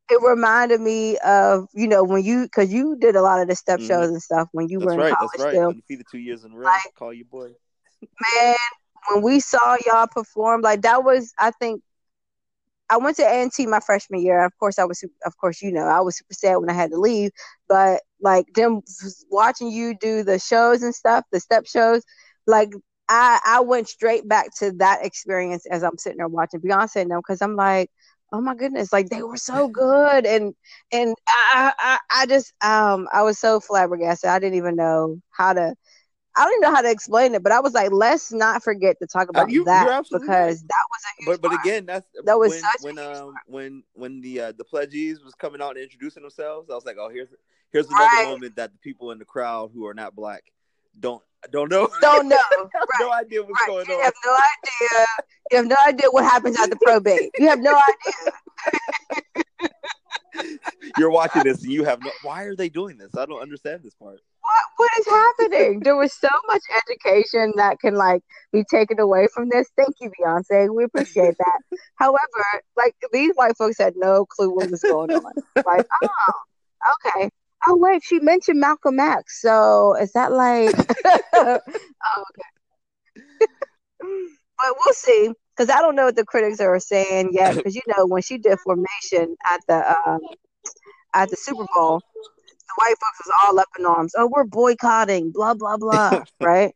it 0.10 0.22
reminded 0.22 0.80
me 0.82 1.18
of 1.20 1.68
you 1.74 1.88
know 1.88 2.04
when 2.04 2.24
you 2.24 2.44
because 2.44 2.72
you 2.72 2.96
did 2.98 3.16
a 3.16 3.22
lot 3.22 3.42
of 3.42 3.48
the 3.48 3.56
step 3.56 3.80
Mhm. 3.80 3.88
shows 3.88 4.10
and 4.10 4.22
stuff 4.22 4.48
when 4.52 4.68
you 4.70 4.80
That's 4.80 4.88
were 4.88 4.94
in 4.94 5.00
right, 5.00 5.14
college 5.16 5.30
that's 5.34 5.44
right. 5.46 5.54
still. 5.54 5.70
Undefeated 5.70 6.06
two 6.12 6.20
years 6.20 6.44
in 6.44 6.52
a 6.54 6.56
row. 6.56 6.66
Like- 6.66 6.94
Call 6.96 7.14
your 7.14 7.26
boy. 7.26 7.52
Man, 8.36 8.56
when 9.10 9.22
we 9.24 9.40
saw 9.40 9.76
y'all 9.86 10.08
perform, 10.08 10.62
like 10.62 10.82
that 10.82 11.04
was 11.04 11.34
I 11.38 11.52
think. 11.52 11.82
I 12.90 12.98
went 12.98 13.18
to 13.18 13.24
A&T 13.24 13.66
my 13.68 13.80
freshman 13.80 14.22
year. 14.22 14.44
Of 14.46 14.58
course, 14.60 14.80
I 14.80 14.86
was, 14.86 15.04
of 15.26 15.38
course, 15.38 15.62
you 15.62 15.72
know, 15.72 15.86
I 15.86 16.00
was 16.02 16.18
super 16.18 16.34
sad 16.34 16.58
when 16.58 16.70
I 16.70 16.74
had 16.74 16.92
to 16.92 17.00
leave. 17.00 17.32
But 17.68 18.02
like 18.22 18.46
them 18.54 18.82
watching 19.30 19.72
you 19.72 19.96
do 20.00 20.24
the 20.24 20.40
shows 20.40 20.84
and 20.84 20.96
stuff, 20.96 21.26
the 21.32 21.40
step 21.40 21.66
shows, 21.68 22.04
like 22.46 22.70
I, 23.10 23.40
I 23.46 23.60
went 23.62 23.88
straight 23.90 24.28
back 24.28 24.48
to 24.60 24.72
that 24.78 25.06
experience 25.06 25.66
as 25.68 25.84
I'm 25.84 25.98
sitting 25.98 26.18
there 26.18 26.28
watching 26.28 26.62
Beyonce 26.62 26.98
and 27.02 27.12
them 27.12 27.20
because 27.20 27.42
I'm 27.42 27.56
like, 27.56 27.90
oh 28.34 28.42
my 28.42 28.56
goodness, 28.56 28.92
like 28.92 29.10
they 29.10 29.24
were 29.24 29.38
so 29.38 29.68
good, 29.70 30.26
and 30.26 30.54
and 30.92 31.16
I, 31.28 31.72
I, 31.80 32.00
I 32.12 32.26
just, 32.26 32.54
um, 32.62 33.08
I 33.14 33.24
was 33.24 33.40
so 33.40 33.60
flabbergasted. 33.62 34.30
I 34.30 34.40
didn't 34.40 34.58
even 34.58 34.76
know 34.76 35.20
how 35.32 35.54
to. 35.54 35.76
I 36.38 36.44
don't 36.44 36.54
even 36.54 36.62
know 36.62 36.76
how 36.76 36.82
to 36.82 36.92
explain 36.92 37.34
it, 37.36 37.42
but 37.44 37.52
I 37.52 37.60
was 37.60 37.74
like, 37.74 37.92
let's 37.92 38.32
not 38.32 38.64
forget 38.64 38.98
to 39.00 39.08
talk 39.08 39.30
about 39.30 39.46
Uh, 39.46 39.52
you- 39.52 39.66
that 39.66 40.04
because 40.12 40.62
that 40.64 40.86
was 40.92 41.02
a 41.04 41.22
huge 41.22 41.28
But 41.28 41.42
but 41.42 41.52
part. 41.52 41.66
again, 41.66 41.86
that's 41.86 42.08
That 42.26 42.38
was 42.38 42.62
when 42.80 42.96
when 42.96 43.00
um 43.00 43.36
when 43.46 43.84
when 43.94 44.22
the 44.22 44.42
uh, 44.42 44.52
the 44.52 44.64
pledges 44.64 45.24
was 45.24 45.34
coming 45.36 45.62
out 45.62 45.72
and 45.72 45.80
introducing 45.84 46.22
themselves. 46.22 46.70
I 46.70 46.76
was 46.76 46.86
like, 46.86 46.98
oh, 47.00 47.10
here's 47.10 47.30
here's 47.72 47.88
another 47.90 48.04
Right. 48.16 48.28
moment 48.28 48.56
that 48.58 48.72
the 48.72 48.78
people 48.80 49.12
in 49.12 49.20
the 49.20 49.26
crowd 49.26 49.72
who 49.74 49.86
are 49.88 49.94
not 49.94 50.16
black 50.16 50.44
don't 51.00 51.22
don't 51.52 51.70
know 51.70 51.90
don't 52.02 52.28
know. 52.28 52.38
have 52.74 52.88
no 53.00 53.12
idea 53.12 53.42
what's 53.42 53.60
Right. 53.62 53.68
going 53.68 53.88
You 53.90 53.96
on. 53.96 54.04
have 54.04 54.14
no 54.26 54.32
idea. 54.34 55.06
You 55.52 55.58
have 55.58 55.66
no 55.68 55.76
idea 55.88 56.08
what 56.12 56.24
happens 56.24 56.58
at 56.60 56.70
the 56.70 56.76
probate. 56.78 57.32
You 57.38 57.48
have 57.48 57.60
no 57.60 57.74
idea. 57.76 58.34
You're 60.98 61.10
watching 61.10 61.44
this 61.44 61.64
and 61.64 61.72
you 61.72 61.84
have 61.86 62.02
no. 62.04 62.12
Why 62.22 62.44
are 62.44 62.56
they 62.56 62.70
doing 62.70 62.98
this? 62.98 63.16
I 63.16 63.26
don't 63.26 63.42
understand 63.42 63.82
this 63.84 63.96
part. 63.96 64.22
What 64.78 64.92
is 65.00 65.08
happening? 65.08 65.80
there 65.82 65.96
was 65.96 66.14
so 66.14 66.30
much 66.48 66.62
education 66.88 67.54
that 67.58 67.80
can 67.80 67.96
like 67.96 68.22
be 68.54 68.64
taken 68.70 69.00
away 69.00 69.28
from 69.34 69.50
this. 69.50 69.68
Thank 69.76 69.96
you, 70.00 70.12
Beyonce. 70.12 70.74
We 70.74 70.84
appreciate 70.84 71.36
that. 71.38 71.60
However, 71.96 72.64
like 72.76 72.96
these 73.12 73.32
white 73.36 73.58
folks 73.58 73.78
had 73.80 73.96
no 73.98 74.26
clue 74.26 74.54
what 74.54 74.70
was 74.70 74.82
going 74.82 75.12
on. 75.12 75.34
like, 75.56 75.88
oh, 76.04 76.34
okay. 77.06 77.30
Oh 77.68 77.76
wait, 77.76 78.04
she 78.04 78.20
mentioned 78.20 78.60
Malcolm 78.60 79.00
X. 79.00 79.42
So 79.42 79.96
is 79.96 80.14
that 80.14 80.32
like 80.32 80.76
oh, 81.34 81.60
okay. 82.22 83.48
but 84.00 84.76
we'll 84.86 84.94
see. 84.94 85.32
Because 85.56 85.76
I 85.76 85.82
don't 85.82 85.96
know 85.96 86.06
what 86.06 86.16
the 86.16 86.24
critics 86.24 86.60
are 86.60 86.80
saying 86.80 87.30
yet. 87.32 87.56
Because 87.56 87.76
you 87.76 87.82
know, 87.88 88.06
when 88.06 88.22
she 88.22 88.38
did 88.38 88.60
formation 88.60 89.36
at 89.52 89.60
the 89.68 89.98
um, 90.08 90.20
at 91.16 91.32
the 91.32 91.36
Super 91.36 91.66
Bowl, 91.74 92.02
white 92.78 92.96
folks 93.00 93.26
is 93.26 93.32
all 93.44 93.60
up 93.60 93.68
in 93.78 93.86
arms. 93.86 94.14
Oh, 94.18 94.30
we're 94.34 94.44
boycotting, 94.44 95.32
blah 95.32 95.54
blah 95.54 95.78
blah, 95.78 96.24
right? 96.42 96.74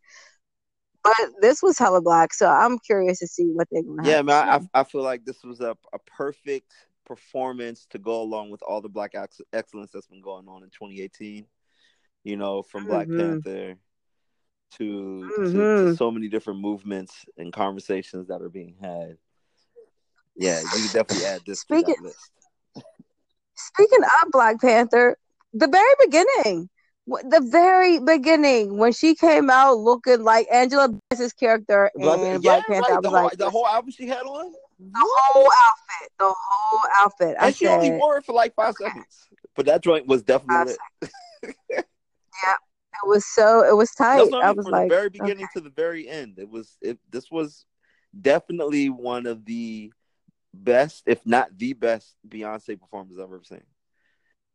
But 1.04 1.16
this 1.42 1.64
was 1.64 1.78
hella 1.78 2.02
black, 2.02 2.34
so 2.34 2.48
I'm 2.48 2.78
curious 2.80 3.20
to 3.20 3.28
see 3.28 3.46
what 3.46 3.68
they're 3.72 3.84
gonna. 3.84 4.08
Yeah, 4.08 4.22
man, 4.22 4.68
I, 4.74 4.82
I 4.82 4.84
feel 4.84 5.02
like 5.02 5.26
this 5.26 5.44
was 5.44 5.62
a, 5.62 5.76
a 5.94 6.00
perfect 6.06 6.72
performance 7.06 7.88
to 7.90 7.98
go 7.98 8.22
along 8.22 8.52
with 8.52 8.62
all 8.62 8.82
the 8.82 8.90
black 8.90 9.16
ex- 9.16 9.42
excellence 9.52 9.92
that's 9.92 10.08
been 10.08 10.22
going 10.22 10.48
on 10.48 10.64
in 10.64 10.70
2018. 10.70 11.46
You 12.24 12.38
know, 12.38 12.62
from 12.62 12.86
Black 12.86 13.08
mm-hmm. 13.08 13.42
Panther 13.42 13.76
to, 14.78 14.84
mm-hmm. 14.84 15.44
to, 15.44 15.52
to 15.52 15.58
mm-hmm. 15.58 15.94
so 15.96 16.12
many 16.12 16.28
different 16.28 16.60
movements 16.60 17.26
and 17.38 17.52
conversations 17.52 18.28
that 18.28 18.42
are 18.42 18.50
being 18.50 18.76
had. 18.80 19.18
Yeah, 20.36 20.60
you 20.62 20.88
definitely 20.94 21.26
add 21.26 21.42
this 21.46 21.62
speaking, 21.62 21.96
to 21.96 22.02
that 22.02 22.08
list. 22.08 22.86
speaking 23.56 24.04
of 24.04 24.32
Black 24.32 24.62
Panther, 24.62 25.18
the 25.54 25.68
very 25.68 25.94
beginning, 26.06 26.70
the 27.08 27.42
very 27.52 28.00
beginning 28.00 28.78
when 28.78 28.94
she 28.94 29.16
came 29.16 29.50
out 29.50 29.78
looking 29.78 30.24
like 30.24 30.48
Angela 30.52 30.90
Bassett's 31.10 31.34
character 31.34 31.92
in 31.96 32.04
yeah, 32.04 32.38
Black 32.38 32.68
Panther, 32.68 32.94
right. 32.94 33.02
the, 33.02 33.10
whole, 33.10 33.24
like, 33.24 33.38
the 33.38 33.50
whole 33.50 33.68
album 33.68 33.92
she 33.92 34.08
had 34.08 34.22
on. 34.22 34.52
The 34.80 34.92
whole 34.96 35.44
outfit, 35.44 36.12
the 36.18 36.34
whole 36.36 36.80
outfit. 36.98 37.36
And 37.38 37.48
I 37.48 37.52
she 37.52 37.66
said, 37.66 37.76
only 37.76 37.92
wore 37.92 38.18
it 38.18 38.26
for 38.26 38.34
like 38.34 38.56
five 38.56 38.70
okay. 38.70 38.86
seconds, 38.86 39.28
but 39.56 39.66
that 39.68 39.84
joint 39.84 40.08
was 40.08 40.24
definitely 40.24 40.74
lit. 41.02 41.14
yeah, 41.70 41.80
it 41.80 43.08
was 43.08 43.26
so 43.26 43.64
it 43.68 43.76
was 43.76 43.92
tight. 43.92 44.20
I 44.20 44.52
was 44.52 44.66
from 44.66 44.72
like, 44.72 44.90
the 44.90 44.96
very 44.96 45.10
beginning 45.10 45.46
okay. 45.46 45.52
to 45.56 45.62
the 45.62 45.70
very 45.70 46.08
end. 46.08 46.40
It 46.40 46.50
was 46.50 46.78
it. 46.82 46.98
This 47.12 47.30
was 47.30 47.66
definitely 48.20 48.90
one 48.90 49.28
of 49.28 49.46
the 49.46 49.92
best, 50.54 51.04
if 51.06 51.26
not 51.26 51.56
the 51.58 51.74
best, 51.74 52.16
Beyonce 52.28 52.80
performance 52.80 53.18
I've 53.18 53.26
ever 53.26 53.42
seen. 53.44 53.62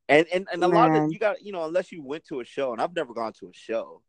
And 0.09 0.27
and, 0.33 0.47
and 0.53 0.63
a 0.63 0.69
lot 0.69 0.95
of 0.95 1.13
you 1.13 1.19
got 1.19 1.45
you 1.45 1.53
know 1.53 1.65
unless 1.65 1.91
you 1.91 2.03
went 2.03 2.25
to 2.27 2.41
a 2.41 2.45
show, 2.45 2.73
and 2.73 2.81
I've 2.81 2.95
never 2.95 3.13
gone 3.13 3.33
to 3.41 3.49
a 3.49 3.53
show. 3.53 4.03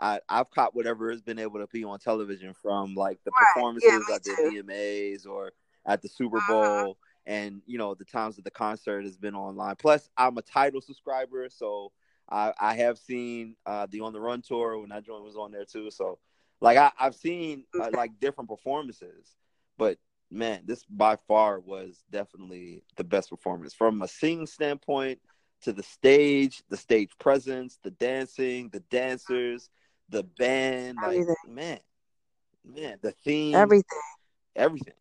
I 0.00 0.20
I've 0.28 0.50
caught 0.50 0.74
whatever 0.74 1.10
has 1.10 1.22
been 1.22 1.38
able 1.38 1.60
to 1.60 1.68
be 1.68 1.84
on 1.84 1.98
television 1.98 2.54
from 2.54 2.94
like 2.94 3.20
the 3.24 3.30
right. 3.30 3.46
performances 3.54 4.04
yeah, 4.08 4.14
at 4.16 4.24
the 4.24 4.32
VMAs 4.32 5.26
or 5.26 5.52
at 5.86 6.02
the 6.02 6.08
Super 6.08 6.38
uh-huh. 6.38 6.82
Bowl, 6.82 6.98
and 7.26 7.62
you 7.66 7.78
know 7.78 7.94
the 7.94 8.04
times 8.04 8.36
that 8.36 8.44
the 8.44 8.50
concert 8.50 9.04
has 9.04 9.16
been 9.16 9.36
online. 9.36 9.76
Plus, 9.76 10.10
I'm 10.16 10.36
a 10.38 10.42
Tidal 10.42 10.80
subscriber, 10.80 11.48
so 11.50 11.92
I 12.28 12.52
I 12.58 12.74
have 12.74 12.98
seen 12.98 13.54
uh, 13.64 13.86
the 13.88 14.00
On 14.00 14.12
the 14.12 14.20
Run 14.20 14.42
tour 14.42 14.78
when 14.78 14.88
that 14.88 15.04
joint 15.04 15.24
was 15.24 15.36
on 15.36 15.52
there 15.52 15.64
too. 15.64 15.90
So 15.90 16.18
like 16.60 16.78
I 16.78 16.90
I've 16.98 17.14
seen 17.14 17.64
uh, 17.80 17.90
like 17.92 18.18
different 18.18 18.50
performances, 18.50 19.36
but 19.78 19.98
man, 20.30 20.62
this 20.64 20.84
by 20.84 21.16
far 21.28 21.60
was 21.60 22.02
definitely 22.10 22.82
the 22.96 23.04
best 23.04 23.30
performance 23.30 23.72
from 23.72 24.02
a 24.02 24.08
singing 24.08 24.46
standpoint 24.46 25.20
to 25.64 25.72
the 25.72 25.82
stage, 25.82 26.62
the 26.68 26.76
stage 26.76 27.10
presence, 27.18 27.78
the 27.82 27.90
dancing, 27.90 28.68
the 28.68 28.80
dancers, 28.80 29.70
the 30.10 30.22
band, 30.22 30.98
everything. 31.02 31.26
like 31.28 31.52
man, 31.52 31.78
man, 32.64 32.98
the 33.02 33.12
theme, 33.24 33.54
everything, 33.54 33.84
everything, 34.54 34.94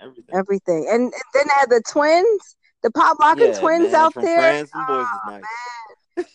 everything, 0.00 0.34
everything, 0.34 0.86
and, 0.90 1.02
and 1.04 1.12
then 1.34 1.46
had 1.58 1.70
the 1.70 1.82
twins, 1.90 2.56
the 2.82 2.90
pop 2.90 3.18
locking 3.20 3.52
yeah, 3.52 3.60
twins 3.60 3.92
man, 3.92 3.94
out 3.94 4.14
there. 4.14 4.66
France 4.66 4.70
oh, 4.74 5.08
nice. 5.26 6.26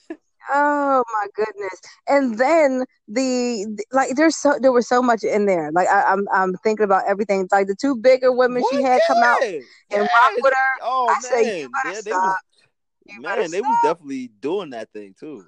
oh 0.49 1.03
my 1.13 1.27
goodness! 1.35 1.79
And 2.07 2.39
then 2.39 2.83
the, 3.07 3.79
like, 3.91 4.15
there's 4.15 4.35
so 4.35 4.57
there 4.59 4.71
was 4.71 4.87
so 4.87 5.03
much 5.03 5.23
in 5.23 5.45
there. 5.45 5.71
Like 5.71 5.87
I, 5.87 6.13
am 6.13 6.25
I'm, 6.33 6.41
I'm 6.41 6.53
thinking 6.63 6.83
about 6.83 7.03
everything. 7.07 7.47
Like 7.51 7.67
the 7.67 7.75
two 7.79 7.95
bigger 7.95 8.31
women 8.31 8.63
what? 8.63 8.73
she 8.73 8.81
had 8.81 9.01
yeah. 9.07 9.13
come 9.13 9.23
out 9.23 9.43
and 9.43 10.01
rock 10.01 10.31
with 10.37 10.53
her. 10.53 10.81
Oh 10.81 11.09
I 11.09 11.13
man, 11.13 11.21
say, 11.21 11.61
you 11.61 11.69
yeah, 11.85 11.91
they 11.93 12.01
stop. 12.01 12.39
Man, 13.19 13.51
they 13.51 13.61
was 13.61 13.77
definitely 13.83 14.31
doing 14.39 14.71
that 14.71 14.91
thing 14.91 15.15
too. 15.19 15.45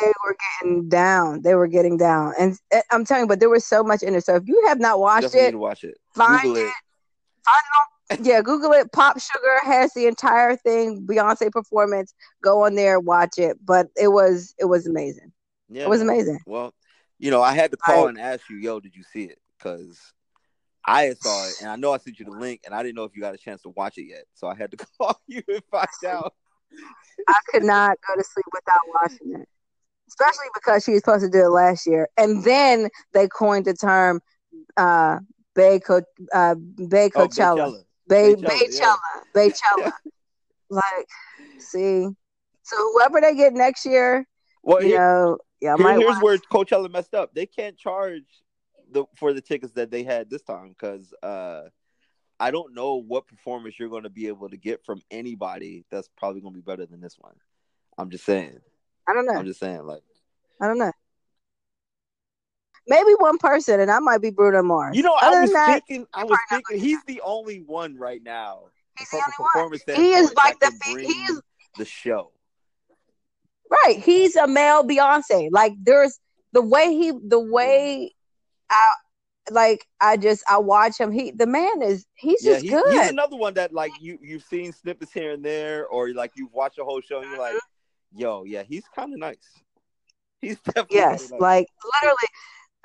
They 0.00 0.12
were 0.24 0.36
getting 0.60 0.88
down. 0.88 1.42
They 1.42 1.54
were 1.54 1.66
getting 1.66 1.96
down, 1.96 2.34
and 2.38 2.58
eh, 2.70 2.82
I'm 2.90 3.04
telling 3.04 3.24
you, 3.24 3.28
but 3.28 3.40
there 3.40 3.48
was 3.48 3.66
so 3.66 3.82
much 3.82 4.02
in 4.02 4.14
it. 4.14 4.24
So 4.24 4.36
if 4.36 4.44
you 4.46 4.64
have 4.68 4.78
not 4.80 5.00
watched 5.00 5.32
definitely 5.32 5.48
it, 5.50 5.58
watch 5.58 5.84
it. 5.84 5.96
Find 6.14 6.42
Google 6.42 6.56
it. 6.56 6.66
it. 6.66 6.74
Find 7.44 8.20
it. 8.20 8.20
yeah, 8.26 8.42
Google 8.42 8.72
it. 8.72 8.92
Pop 8.92 9.18
Sugar 9.18 9.58
has 9.64 9.92
the 9.94 10.06
entire 10.06 10.56
thing. 10.56 11.06
Beyonce 11.06 11.50
performance. 11.50 12.14
Go 12.42 12.64
on 12.64 12.74
there, 12.74 13.00
watch 13.00 13.38
it. 13.38 13.58
But 13.64 13.88
it 13.96 14.08
was 14.08 14.54
it 14.58 14.66
was 14.66 14.86
amazing. 14.86 15.32
Yeah, 15.68 15.84
it 15.84 15.88
was 15.88 16.02
amazing. 16.02 16.40
Well, 16.46 16.72
you 17.18 17.30
know, 17.30 17.42
I 17.42 17.54
had 17.54 17.70
to 17.70 17.76
call 17.76 18.06
I, 18.06 18.08
and 18.10 18.18
ask 18.18 18.48
you, 18.48 18.56
yo, 18.56 18.80
did 18.80 18.94
you 18.94 19.02
see 19.02 19.24
it? 19.24 19.38
Because 19.58 19.98
I 20.86 21.14
saw 21.14 21.46
it, 21.48 21.54
and 21.60 21.70
I 21.70 21.76
know 21.76 21.92
I 21.92 21.98
sent 21.98 22.18
you 22.18 22.26
the 22.26 22.32
link, 22.32 22.60
and 22.64 22.74
I 22.74 22.82
didn't 22.82 22.96
know 22.96 23.04
if 23.04 23.12
you 23.14 23.22
got 23.22 23.34
a 23.34 23.38
chance 23.38 23.62
to 23.62 23.70
watch 23.70 23.96
it 23.96 24.04
yet. 24.04 24.24
So 24.34 24.46
I 24.46 24.54
had 24.54 24.70
to 24.72 24.76
call 24.98 25.20
you 25.26 25.42
and 25.48 25.62
find 25.70 25.88
out. 26.06 26.34
I 27.28 27.38
could 27.50 27.64
not 27.64 27.96
go 28.06 28.16
to 28.16 28.24
sleep 28.24 28.46
without 28.52 28.80
watching 29.00 29.40
it, 29.40 29.48
especially 30.08 30.46
because 30.54 30.84
she 30.84 30.92
was 30.92 31.00
supposed 31.00 31.24
to 31.24 31.30
do 31.30 31.44
it 31.44 31.50
last 31.50 31.86
year. 31.86 32.08
And 32.16 32.44
then 32.44 32.88
they 33.12 33.28
coined 33.28 33.64
the 33.64 33.74
term 33.74 34.20
uh, 34.76 35.18
Bay, 35.54 35.80
Co- 35.80 36.02
uh, 36.32 36.54
Bay 36.54 37.10
Coachella. 37.10 37.58
Oh, 37.58 37.84
Bay 38.08 38.34
Beychella. 38.34 38.70
Yeah. 38.70 38.96
Beychella. 39.34 39.92
like, 40.70 41.06
see. 41.58 42.08
So 42.62 42.76
whoever 42.92 43.20
they 43.20 43.34
get 43.34 43.52
next 43.52 43.84
year, 43.86 44.26
well, 44.62 44.82
you 44.82 44.88
here, 44.88 44.98
know, 44.98 45.38
yeah, 45.60 45.76
here, 45.76 46.00
here's 46.00 46.18
where 46.20 46.38
Coachella 46.38 46.90
messed 46.90 47.14
up. 47.14 47.34
They 47.34 47.46
can't 47.46 47.76
charge 47.76 48.24
the 48.90 49.04
for 49.16 49.32
the 49.32 49.40
tickets 49.40 49.72
that 49.74 49.90
they 49.90 50.02
had 50.02 50.30
this 50.30 50.42
time 50.42 50.68
because 50.70 51.12
uh 51.22 51.62
I 52.40 52.50
don't 52.50 52.74
know 52.74 52.96
what 52.96 53.26
performance 53.26 53.78
you're 53.78 53.88
going 53.88 54.02
to 54.02 54.10
be 54.10 54.28
able 54.28 54.48
to 54.50 54.56
get 54.56 54.84
from 54.84 55.00
anybody 55.10 55.84
that's 55.90 56.08
probably 56.16 56.40
going 56.40 56.54
to 56.54 56.60
be 56.60 56.64
better 56.64 56.86
than 56.86 57.00
this 57.00 57.16
one. 57.18 57.34
I'm 57.96 58.10
just 58.10 58.24
saying. 58.24 58.58
I 59.08 59.12
don't 59.12 59.26
know. 59.26 59.34
I'm 59.34 59.46
just 59.46 59.60
saying, 59.60 59.86
like, 59.86 60.02
I 60.60 60.66
don't 60.66 60.78
know. 60.78 60.92
Maybe 62.86 63.12
one 63.18 63.38
person, 63.38 63.80
and 63.80 63.90
I 63.90 63.98
might 64.00 64.20
be 64.20 64.30
Bruno 64.30 64.62
Mars. 64.62 64.96
You 64.96 65.02
know, 65.02 65.14
Other 65.14 65.38
I 65.38 65.40
was 65.42 65.52
that, 65.52 65.82
thinking, 65.86 66.06
I 66.12 66.24
was 66.24 66.38
thinking, 66.50 66.78
he's 66.78 67.02
the 67.04 67.20
only 67.22 67.60
one 67.60 67.96
right 67.96 68.22
now. 68.22 68.64
He's 68.98 69.08
the 69.10 69.16
only 69.16 69.70
one. 69.70 69.80
He 69.96 70.12
is 70.12 70.34
like 70.34 70.58
the 70.60 70.72
he 71.00 71.06
is 71.06 71.40
the 71.78 71.84
show. 71.84 72.30
Right, 73.70 73.98
he's 73.98 74.36
a 74.36 74.46
male 74.46 74.84
Beyonce. 74.84 75.48
Like, 75.50 75.72
there's 75.82 76.18
the 76.52 76.60
way 76.62 76.94
he, 76.94 77.12
the 77.26 77.40
way 77.40 78.14
I, 78.70 78.94
like 79.50 79.86
I 80.00 80.16
just 80.16 80.42
I 80.48 80.58
watch 80.58 80.98
him. 80.98 81.12
He 81.12 81.30
the 81.30 81.46
man 81.46 81.82
is 81.82 82.06
he's 82.14 82.44
yeah, 82.44 82.52
just 82.54 82.64
he, 82.64 82.70
good. 82.70 82.92
He's 82.92 83.10
another 83.10 83.36
one 83.36 83.54
that 83.54 83.72
like 83.72 83.92
you 84.00 84.18
you've 84.22 84.44
seen 84.44 84.72
snippets 84.72 85.12
here 85.12 85.32
and 85.32 85.44
there, 85.44 85.86
or 85.86 86.12
like 86.12 86.32
you've 86.36 86.52
watched 86.52 86.78
a 86.78 86.84
whole 86.84 87.00
show 87.00 87.20
and 87.20 87.30
you're 87.30 87.38
like, 87.38 87.54
mm-hmm. 87.54 88.20
yo, 88.20 88.44
yeah, 88.44 88.62
he's 88.62 88.84
kind 88.94 89.12
of 89.12 89.18
nice. 89.18 89.62
He's 90.40 90.58
definitely 90.64 90.96
yes, 90.96 91.30
nice. 91.30 91.40
like 91.40 91.66
literally. 92.02 92.28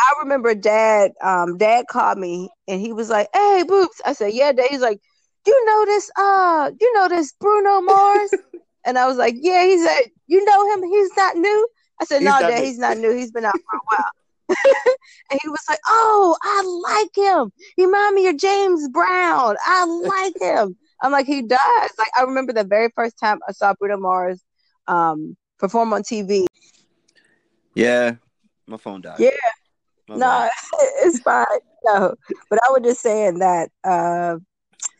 I 0.01 0.13
remember 0.21 0.55
dad. 0.55 1.11
Um, 1.21 1.57
dad 1.57 1.87
called 1.89 2.17
me 2.17 2.49
and 2.69 2.79
he 2.79 2.93
was 2.93 3.09
like, 3.09 3.27
"Hey, 3.33 3.63
Boops." 3.67 3.99
I 4.05 4.13
said, 4.13 4.33
"Yeah, 4.33 4.53
dad." 4.53 4.67
He's 4.69 4.79
like, 4.79 5.01
"You 5.45 5.65
know 5.65 5.85
this? 5.85 6.09
Uh, 6.17 6.71
you 6.79 6.93
know 6.93 7.09
this 7.09 7.33
Bruno 7.39 7.81
Mars?" 7.81 8.33
and 8.85 8.97
I 8.97 9.07
was 9.07 9.17
like, 9.17 9.35
"Yeah." 9.37 9.65
He 9.65 9.77
said, 9.77 10.03
"You 10.27 10.45
know 10.45 10.73
him? 10.73 10.83
He's 10.83 11.11
not 11.17 11.35
new." 11.35 11.67
I 11.99 12.05
said, 12.05 12.21
"No, 12.21 12.39
dad. 12.39 12.59
New. 12.59 12.65
He's 12.65 12.77
not 12.77 12.97
new. 12.97 13.13
He's 13.13 13.31
been 13.31 13.43
out 13.43 13.55
for 13.69 13.77
a 13.77 13.81
while." 13.89 14.09
and 15.31 15.39
he 15.41 15.49
was 15.49 15.63
like, 15.69 15.79
"Oh, 15.87 16.35
I 16.41 17.03
like 17.03 17.15
him. 17.15 17.51
He 17.75 17.85
remind 17.85 18.15
me 18.15 18.27
of 18.27 18.37
James 18.37 18.87
Brown. 18.89 19.55
I 19.65 19.85
like 19.85 20.33
him." 20.41 20.75
I'm 21.01 21.11
like, 21.11 21.25
"He 21.25 21.41
does." 21.41 21.91
Like, 21.97 22.11
I 22.17 22.23
remember 22.23 22.53
the 22.53 22.63
very 22.63 22.89
first 22.95 23.17
time 23.19 23.39
I 23.47 23.51
saw 23.51 23.73
Bruno 23.79 23.97
Mars 23.97 24.43
um, 24.87 25.37
perform 25.57 25.93
on 25.93 26.03
TV. 26.03 26.45
Yeah, 27.73 28.15
my 28.67 28.77
phone 28.77 29.01
died. 29.01 29.19
Yeah, 29.19 29.29
my 30.07 30.17
no, 30.17 30.49
it's 31.03 31.19
fine. 31.19 31.45
No, 31.85 32.15
but 32.49 32.59
I 32.65 32.71
was 32.71 32.81
just 32.83 33.01
saying 33.01 33.39
that 33.39 33.69
uh, 33.83 34.37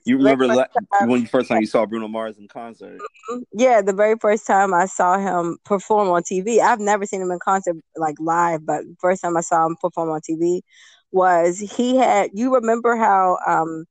you 0.10 0.18
remember 0.18 0.48
la- 0.48 0.66
when 1.06 1.22
you 1.22 1.28
first 1.28 1.50
time 1.50 1.60
you 1.62 1.68
saw 1.68 1.86
Bruno 1.86 2.08
Mars 2.08 2.38
in 2.38 2.48
concert? 2.48 3.02
Mm-hmm. 3.32 3.40
Yeah, 3.54 3.82
the 3.82 3.94
very 3.94 4.16
first 4.20 4.48
time 4.48 4.74
I 4.74 4.86
saw 4.86 5.18
him 5.18 5.58
perform 5.66 6.10
on 6.10 6.24
TV. 6.24 6.62
I've 6.62 6.80
never 6.80 7.06
seen 7.06 7.22
him 7.22 7.32
in 7.32 7.40
concert 7.40 7.78
like 7.96 8.16
live, 8.20 8.66
but 8.66 8.84
first 9.00 9.22
time 9.22 9.38
I 9.38 9.42
saw 9.42 9.66
him 9.66 9.76
perform 9.80 10.10
on 10.10 10.22
TV 10.22 10.64
was 11.12 11.60
he 11.60 11.98
had. 11.98 12.32
You 12.34 12.54
remember 12.56 12.96
how 12.96 13.38
um, 13.48 13.86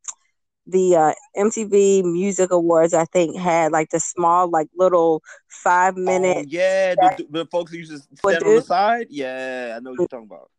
the 0.67 0.97
uh, 0.97 1.13
MTV 1.37 2.03
Music 2.03 2.51
Awards, 2.51 2.95
I 2.95 3.05
think, 3.07 3.37
had 3.37 3.73
like 3.73 3.91
the 3.91 4.01
small, 4.01 4.49
like 4.51 4.69
little 4.77 5.23
five 5.49 5.97
minute. 5.97 6.37
Oh, 6.39 6.45
yeah, 6.49 6.95
the, 6.95 7.27
the 7.31 7.47
folks 7.47 7.73
who 7.73 7.79
used 7.79 7.93
to 7.93 8.17
stand 8.17 8.45
on 8.45 8.57
the 8.57 8.63
side. 8.63 9.07
Yeah, 9.11 9.75
I 9.77 9.81
know 9.81 9.91
what 9.91 10.01
you're 10.01 10.09
talking 10.09 10.27
about. 10.27 10.51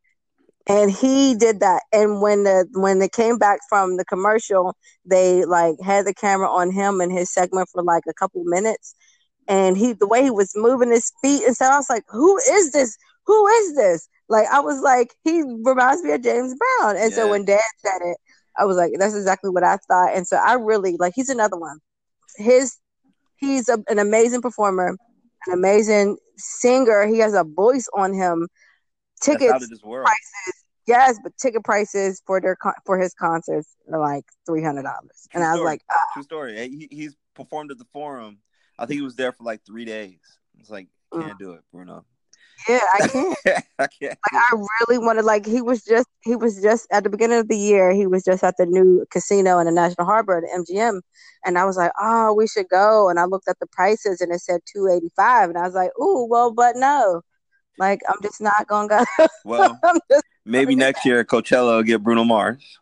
And 0.70 0.92
he 0.92 1.34
did 1.34 1.62
that. 1.62 1.82
And 1.92 2.22
when 2.22 2.44
the 2.44 2.68
when 2.74 3.00
they 3.00 3.10
came 3.10 3.40
back 3.40 3.60
from 3.68 3.98
the 3.98 4.06
commercial, 4.06 4.76
they 5.04 5.44
like 5.44 5.76
had 5.84 6.06
the 6.06 6.14
camera 6.14 6.48
on 6.50 6.72
him 6.72 7.02
and 7.02 7.12
his 7.12 7.34
segment 7.34 7.70
for 7.74 7.82
like 7.82 8.04
a 8.08 8.14
couple 8.14 8.44
minutes. 8.46 8.94
And 9.48 9.76
he 9.76 9.94
the 9.94 10.08
way 10.08 10.24
he 10.24 10.30
was 10.30 10.54
moving 10.56 10.92
his 10.92 11.12
feet 11.24 11.44
and 11.44 11.56
stuff, 11.56 11.74
I 11.74 11.78
was 11.78 11.90
like, 11.90 12.04
Who 12.10 12.38
is 12.38 12.72
this? 12.72 12.96
Who 13.26 13.48
is 13.48 13.76
this? 13.76 14.08
Like 14.30 14.46
I 14.52 14.60
was 14.60 14.80
like, 14.82 15.16
he 15.24 15.42
reminds 15.42 16.04
me 16.04 16.12
of 16.12 16.22
James 16.22 16.54
Brown. 16.56 16.98
And 16.98 17.10
yeah. 17.12 17.18
so 17.18 17.30
when 17.30 17.46
dad 17.46 17.60
said 17.80 18.02
it, 18.02 18.18
I 18.58 18.66
was 18.66 18.78
like, 18.78 18.92
that's 19.00 19.16
exactly 19.16 19.50
what 19.50 19.64
I 19.64 19.78
thought. 19.88 20.16
And 20.16 20.28
so 20.28 20.38
I 20.38 20.54
really 20.54 20.98
like 21.00 21.14
he's 21.16 21.30
another 21.30 21.58
one. 21.58 21.80
His 22.38 22.78
he's 23.38 23.70
a, 23.70 23.80
an 23.88 23.98
amazing 23.98 24.44
performer, 24.44 24.96
an 25.48 25.54
amazing 25.54 26.18
singer. 26.38 27.08
He 27.08 27.18
has 27.20 27.34
a 27.34 27.44
voice 27.44 27.88
on 27.96 28.14
him. 28.14 28.48
Tickets 29.22 29.52
prices, 29.52 30.59
yes, 30.90 31.20
but 31.24 31.38
ticket 31.38 31.64
prices 31.64 32.22
for 32.26 32.42
their 32.42 32.58
for 32.86 32.98
his 32.98 33.14
concerts 33.14 33.76
are 33.92 34.00
like 34.00 34.26
three 34.46 34.64
hundred 34.64 34.84
dollars. 34.84 35.28
And 35.34 35.44
I 35.44 35.54
was 35.54 35.62
like, 35.62 35.82
ah. 35.90 35.96
true 36.14 36.24
story. 36.24 36.56
He, 36.68 36.88
he's 36.92 37.16
performed 37.36 37.72
at 37.72 37.78
the 37.78 37.88
Forum. 37.94 38.40
I 38.78 38.86
think 38.86 38.98
he 38.98 39.04
was 39.04 39.16
there 39.16 39.32
for 39.32 39.44
like 39.44 39.62
three 39.66 39.86
days. 39.86 40.20
It's 40.60 40.70
like 40.70 40.88
can't 41.14 41.34
mm. 41.34 41.40
do 41.40 41.52
it, 41.54 41.62
Bruno. 41.72 42.06
Yeah, 42.68 42.80
I 42.94 43.08
can't. 43.08 43.38
I 43.80 43.88
can't. 43.88 44.18
Like 44.32 44.44
I 44.52 44.64
really 44.82 45.04
wanted. 45.04 45.24
Like 45.24 45.46
he 45.46 45.62
was 45.62 45.84
just 45.84 46.08
he 46.24 46.36
was 46.36 46.62
just 46.62 46.88
at 46.92 47.04
the 47.04 47.10
beginning 47.10 47.40
of 47.40 47.48
the 47.48 47.58
year. 47.58 47.92
He 47.92 48.08
was 48.08 48.24
just 48.24 48.44
at 48.44 48.58
the 48.58 48.66
new 48.66 49.06
casino 49.12 49.60
in 49.60 49.66
the 49.66 49.72
National 49.72 50.06
Harbor, 50.06 50.42
the 50.42 50.64
MGM, 50.64 51.02
and 51.46 51.58
I 51.58 51.66
was 51.66 51.78
like, 51.78 51.92
oh, 52.00 52.34
we 52.34 52.48
should 52.48 52.68
go. 52.68 53.10
And 53.10 53.20
I 53.20 53.26
looked 53.26 53.48
at 53.48 53.60
the 53.60 53.68
prices, 53.68 54.22
and 54.22 54.34
it 54.34 54.42
said 54.42 54.62
two 54.66 54.88
eighty 54.88 55.12
five, 55.16 55.50
and 55.50 55.58
I 55.58 55.64
was 55.64 55.76
like, 55.76 55.92
ooh, 56.02 56.26
well, 56.26 56.52
but 56.52 56.76
no, 56.76 57.22
like 57.78 58.02
I'm 58.10 58.22
just 58.22 58.42
not 58.42 58.68
gonna 58.68 58.88
go. 58.88 59.28
well, 59.46 59.80
maybe 60.50 60.76
next 60.76 61.06
year 61.06 61.24
Coachella 61.24 61.78
will 61.78 61.84
get 61.84 62.04
Bruno 62.04 62.24
Mars. 62.24 62.80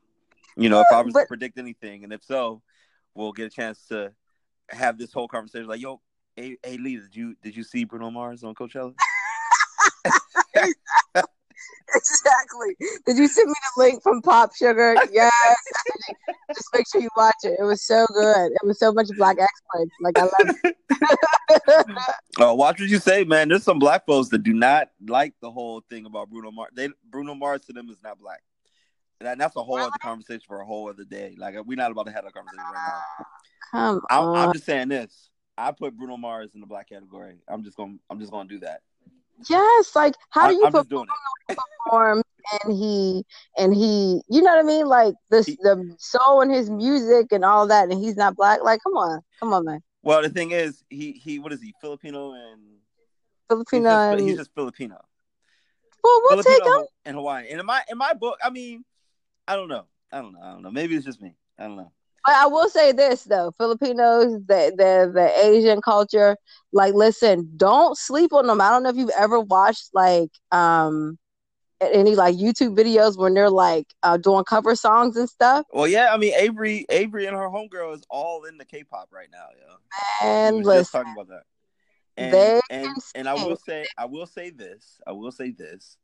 You 0.55 0.69
know, 0.69 0.79
if 0.81 0.87
I 0.91 1.01
was 1.01 1.13
but, 1.13 1.21
to 1.21 1.27
predict 1.27 1.59
anything, 1.59 2.03
and 2.03 2.11
if 2.11 2.23
so, 2.23 2.61
we'll 3.13 3.31
get 3.31 3.45
a 3.45 3.49
chance 3.49 3.85
to 3.89 4.11
have 4.69 4.97
this 4.97 5.13
whole 5.13 5.27
conversation. 5.27 5.67
Like, 5.67 5.81
yo, 5.81 6.01
hey, 6.35 6.57
hey 6.63 6.77
Lee, 6.77 6.97
did 6.97 7.15
you 7.15 7.35
did 7.43 7.55
you 7.55 7.63
see 7.63 7.83
Bruno 7.83 8.09
Mars 8.09 8.43
on 8.43 8.55
Coachella? 8.55 8.95
exactly. 11.95 12.75
Did 13.05 13.17
you 13.17 13.27
send 13.27 13.47
me 13.47 13.55
the 13.75 13.83
link 13.83 14.03
from 14.03 14.21
Pop 14.21 14.55
Sugar? 14.55 14.95
Yes. 15.11 15.33
Just 16.53 16.69
make 16.75 16.85
sure 16.91 17.01
you 17.01 17.09
watch 17.15 17.35
it. 17.43 17.55
It 17.59 17.63
was 17.63 17.81
so 17.81 18.05
good. 18.13 18.51
It 18.51 18.65
was 18.65 18.77
so 18.77 18.91
much 18.91 19.07
black 19.17 19.37
excellence. 19.39 19.91
Like 20.01 20.17
I 20.19 20.23
love 20.23 20.55
it. 20.63 20.77
oh, 22.39 22.53
watch 22.53 22.79
what 22.79 22.89
you 22.89 22.99
say, 22.99 23.23
man. 23.23 23.49
There's 23.49 23.63
some 23.63 23.79
black 23.79 24.05
folks 24.05 24.29
that 24.29 24.43
do 24.43 24.53
not 24.53 24.89
like 25.07 25.33
the 25.41 25.49
whole 25.49 25.81
thing 25.89 26.05
about 26.05 26.29
Bruno 26.29 26.51
Mars. 26.51 26.71
They 26.75 26.89
Bruno 27.09 27.35
Mars 27.35 27.61
to 27.65 27.73
them 27.73 27.89
is 27.89 27.97
not 28.03 28.19
black. 28.19 28.41
And 29.21 29.39
that's 29.39 29.55
a 29.55 29.63
whole 29.63 29.79
other 29.79 29.91
conversation 30.01 30.43
for 30.45 30.61
a 30.61 30.65
whole 30.65 30.89
other 30.89 31.05
day. 31.05 31.35
Like 31.37 31.55
we're 31.65 31.77
not 31.77 31.91
about 31.91 32.05
to 32.07 32.11
have 32.11 32.25
that 32.25 32.33
conversation 32.33 32.63
right 32.63 32.93
now. 33.19 33.25
Come 33.71 34.01
I'm, 34.09 34.23
on. 34.23 34.35
I'm 34.35 34.53
just 34.53 34.65
saying 34.65 34.89
this. 34.89 35.29
I 35.57 35.71
put 35.71 35.97
Bruno 35.97 36.17
Mars 36.17 36.51
in 36.53 36.61
the 36.61 36.67
black 36.67 36.89
category. 36.89 37.37
I'm 37.47 37.63
just 37.63 37.77
gonna 37.77 37.95
I'm 38.09 38.19
just 38.19 38.31
gonna 38.31 38.47
do 38.47 38.59
that. 38.59 38.81
Yes, 39.49 39.95
like 39.95 40.15
how 40.29 40.49
do 40.49 40.55
you 40.55 40.69
perform, 40.71 41.07
perform 41.47 42.23
and 42.63 42.73
he 42.73 43.23
and 43.57 43.73
he 43.73 44.21
you 44.29 44.41
know 44.41 44.55
what 44.55 44.63
I 44.63 44.67
mean? 44.67 44.87
Like 44.87 45.15
the 45.29 45.43
he, 45.43 45.57
the 45.61 45.95
soul 45.99 46.41
in 46.41 46.49
his 46.49 46.69
music 46.69 47.27
and 47.31 47.45
all 47.45 47.67
that 47.67 47.89
and 47.89 47.99
he's 47.99 48.15
not 48.15 48.35
black. 48.35 48.63
Like 48.63 48.81
come 48.83 48.93
on. 48.93 49.21
Come 49.39 49.53
on, 49.53 49.65
man. 49.65 49.81
Well 50.01 50.21
the 50.21 50.29
thing 50.29 50.51
is 50.51 50.83
he 50.89 51.11
he 51.11 51.39
what 51.39 51.53
is 51.53 51.61
he? 51.61 51.73
Filipino 51.81 52.31
and 52.33 52.61
Filipino 53.49 53.89
he's 53.89 53.95
just, 53.95 54.19
and... 54.19 54.27
he's 54.27 54.37
just 54.37 54.55
Filipino. 54.55 54.97
Well 56.03 56.21
we'll 56.23 56.41
Filipino 56.41 56.65
take 56.65 56.81
him. 56.81 56.87
And 57.05 57.15
Hawaiian. 57.17 57.47
And 57.51 57.59
in 57.59 57.65
my 57.65 57.83
in 57.91 57.97
my 57.97 58.13
book, 58.13 58.39
I 58.43 58.49
mean, 58.49 58.83
I 59.47 59.55
don't 59.55 59.69
know. 59.69 59.85
I 60.11 60.21
don't 60.21 60.33
know. 60.33 60.41
I 60.41 60.51
don't 60.51 60.63
know. 60.63 60.71
Maybe 60.71 60.95
it's 60.95 61.05
just 61.05 61.21
me. 61.21 61.35
I 61.59 61.63
don't 61.63 61.77
know. 61.77 61.91
But 62.27 62.35
I 62.35 62.47
will 62.47 62.67
say 62.67 62.91
this 62.91 63.23
though, 63.23 63.53
Filipinos, 63.57 64.33
the 64.47 64.73
the 64.75 65.09
the 65.13 65.45
Asian 65.45 65.81
culture, 65.81 66.35
like 66.73 66.93
listen, 66.93 67.49
don't 67.55 67.97
sleep 67.97 68.33
on 68.33 68.47
them. 68.47 68.59
I 68.59 68.69
don't 68.69 68.83
know 68.83 68.89
if 68.89 68.97
you've 68.97 69.09
ever 69.17 69.39
watched 69.39 69.91
like 69.93 70.29
um 70.51 71.17
any 71.79 72.15
like 72.15 72.35
YouTube 72.35 72.77
videos 72.77 73.17
when 73.17 73.33
they're 73.33 73.49
like 73.49 73.85
uh, 74.03 74.17
doing 74.17 74.43
cover 74.43 74.75
songs 74.75 75.15
and 75.15 75.29
stuff. 75.29 75.65
Well, 75.71 75.87
yeah, 75.87 76.09
I 76.11 76.17
mean 76.17 76.33
Avery, 76.35 76.85
Avery 76.89 77.27
and 77.27 77.37
her 77.37 77.47
homegirl 77.47 77.95
is 77.95 78.03
all 78.09 78.43
in 78.43 78.57
the 78.57 78.65
K-pop 78.65 79.07
right 79.09 79.29
now, 79.31 79.47
yo. 79.57 80.27
And 80.27 80.57
listen, 80.65 80.81
just 80.81 80.91
talking 80.91 81.13
about 81.13 81.29
that. 81.29 81.43
And, 82.17 82.33
they 82.33 82.61
and 82.69 82.97
and 83.15 83.29
I 83.29 83.35
will 83.35 83.55
say, 83.55 83.87
I 83.97 84.03
will 84.03 84.25
say 84.25 84.49
this, 84.49 84.99
I 85.07 85.13
will 85.13 85.31
say 85.31 85.51
this. 85.51 85.95